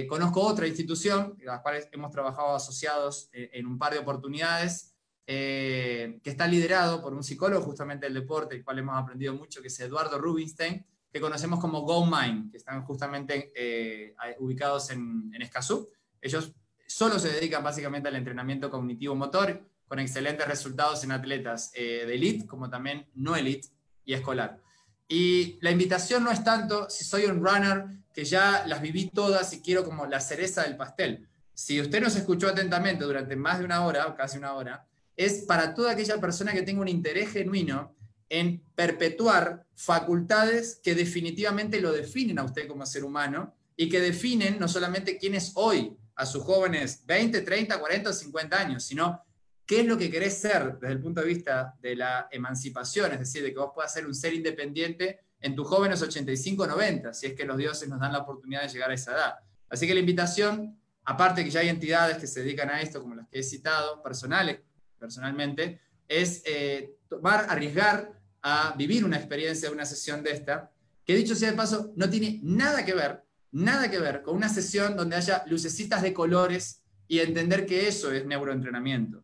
[0.10, 4.95] conozco otra institución, con las cuales hemos trabajado asociados en un par de oportunidades,
[5.26, 9.68] que está liderado por un psicólogo justamente del deporte, el cual hemos aprendido mucho, que
[9.70, 15.90] es Eduardo Rubinstein, que conocemos como GoMind, que están justamente eh, ubicados en, en, Escazú.
[16.22, 16.54] Ellos
[16.86, 22.46] solo se dedican básicamente al entrenamiento cognitivo-motor, con excelentes resultados en atletas eh, de elite,
[22.46, 23.70] como también no elite
[24.04, 24.62] y escolar.
[25.08, 29.54] Y la invitación no es tanto si soy un runner, que ya las viví todas
[29.54, 31.30] y quiero como la cereza del pastel.
[31.54, 35.44] Si usted nos escuchó atentamente durante más de una hora, o casi una hora, es
[35.46, 37.96] para toda aquella persona que tenga un interés genuino
[38.30, 44.58] en perpetuar facultades que definitivamente lo definen a usted como ser humano y que definen
[44.60, 49.22] no solamente quién es hoy a sus jóvenes 20, 30, 40 o 50 años, sino
[49.66, 53.20] qué es lo que querés ser desde el punto de vista de la emancipación, es
[53.20, 57.28] decir, de que vos puedas ser un ser independiente en tus jóvenes 85, 90, si
[57.28, 59.36] es que los dioses nos dan la oportunidad de llegar a esa edad.
[59.70, 63.16] Así que la invitación, aparte que ya hay entidades que se dedican a esto, como
[63.16, 64.60] las que he citado, personales,
[65.00, 70.72] personalmente, es eh, tomar, arriesgar a vivir una experiencia, una sesión de esta,
[71.06, 74.50] que dicho sea de paso, no tiene nada que ver, nada que ver con una
[74.50, 79.24] sesión donde haya lucecitas de colores y entender que eso es neuroentrenamiento.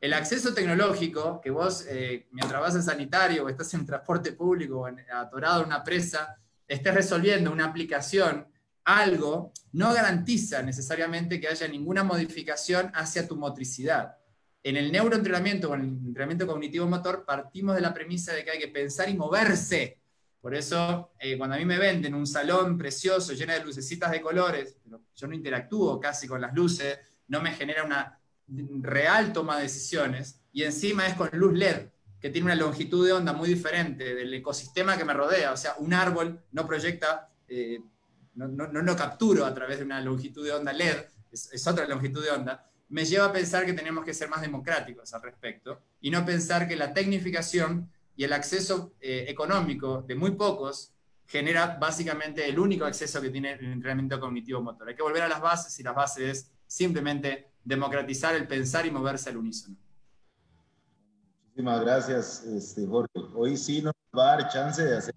[0.00, 4.80] El acceso tecnológico, que vos, eh, mientras vas al sanitario o estás en transporte público
[4.80, 8.46] o atorado en una presa, estés resolviendo una aplicación,
[8.84, 14.16] algo, no garantiza necesariamente que haya ninguna modificación hacia tu motricidad.
[14.62, 18.58] En el neuroentrenamiento o en el entrenamiento cognitivo-motor partimos de la premisa de que hay
[18.58, 19.98] que pensar y moverse.
[20.40, 24.20] Por eso, eh, cuando a mí me venden un salón precioso, lleno de lucecitas de
[24.20, 24.76] colores,
[25.16, 26.98] yo no interactúo casi con las luces,
[27.28, 28.18] no me genera una
[28.82, 31.88] real toma de decisiones, y encima es con luz LED,
[32.20, 35.52] que tiene una longitud de onda muy diferente del ecosistema que me rodea.
[35.52, 37.80] O sea, un árbol no proyecta, eh,
[38.34, 40.98] no, no, no, capturo a través de una longitud de onda LED,
[41.30, 45.14] es otra longitud de onda me lleva a pensar que tenemos que ser más democráticos
[45.14, 50.32] al respecto y no pensar que la tecnificación y el acceso eh, económico de muy
[50.32, 50.92] pocos
[51.26, 54.88] genera básicamente el único acceso que tiene el entrenamiento cognitivo motor.
[54.88, 58.90] Hay que volver a las bases y las bases es simplemente democratizar el pensar y
[58.90, 59.76] moverse al unísono.
[61.44, 63.20] Muchísimas gracias, este, Jorge.
[63.34, 65.14] Hoy sí nos va a dar chance de hacer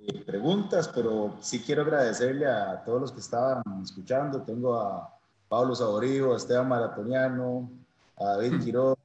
[0.00, 4.42] eh, preguntas, pero sí quiero agradecerle a todos los que estaban escuchando.
[4.42, 5.17] Tengo a
[5.48, 7.70] Pablo Saborío, Esteban Maratoniano,
[8.16, 8.64] a David mm.
[8.64, 8.98] Quiroz,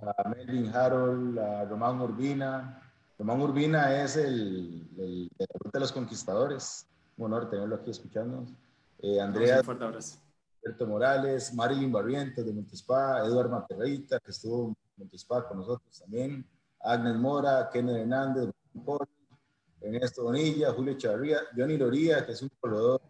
[0.00, 2.82] a Melvin Harold, a Román Urbina.
[3.18, 5.30] Román Urbina es el, el,
[5.72, 6.86] de los conquistadores.
[7.18, 8.50] Un honor tenerlo aquí escuchándonos.
[9.02, 9.60] Eh, Andrea
[10.62, 16.46] Alberto Morales, Marilyn Barrientos de Montespa, Eduardo Materreita, que estuvo en Montespa con nosotros también,
[16.80, 18.50] Agnes Mora, Kenneth Hernández,
[19.80, 23.00] Ernesto Bonilla, Julio Chavarría, Johnny Loría, que es un corredor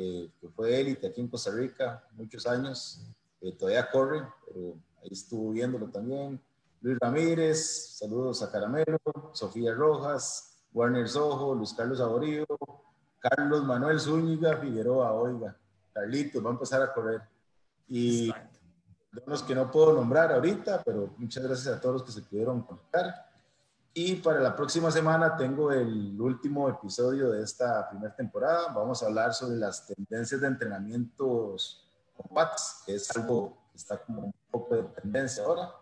[0.00, 3.04] eh, que fue élite aquí en Costa Rica muchos años,
[3.40, 6.40] eh, todavía corre, pero ahí estuvo viéndolo también.
[6.80, 9.00] Luis Ramírez, saludos a Caramelo,
[9.32, 12.46] Sofía Rojas, Warner Sojo, Luis Carlos Aborío,
[13.18, 15.56] Carlos Manuel Zúñiga, Figueroa, oiga,
[15.92, 17.22] Carlitos, va a empezar a correr.
[17.88, 18.32] Y
[19.26, 22.62] los que no puedo nombrar ahorita, pero muchas gracias a todos los que se pudieron
[22.62, 23.27] conectar.
[24.00, 28.72] Y para la próxima semana tengo el último episodio de esta primera temporada.
[28.72, 31.84] Vamos a hablar sobre las tendencias de entrenamientos
[32.14, 32.28] con
[32.86, 35.74] que es algo que está como un poco de tendencia ahora.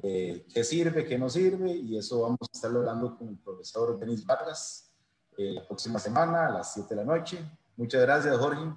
[0.00, 1.72] Eh, ¿Qué sirve, qué no sirve?
[1.72, 4.92] Y eso vamos a estar hablando con el profesor Denis Vargas
[5.36, 7.44] eh, la próxima semana a las 7 de la noche.
[7.76, 8.72] Muchas gracias, Jorge,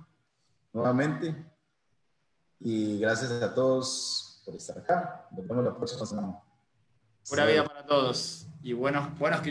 [0.73, 1.35] nuevamente.
[2.59, 5.27] Y gracias a todos por estar acá.
[5.29, 6.41] Nos vemos la próxima semana.
[7.29, 9.41] Pura vida para todos y buenos, buenos.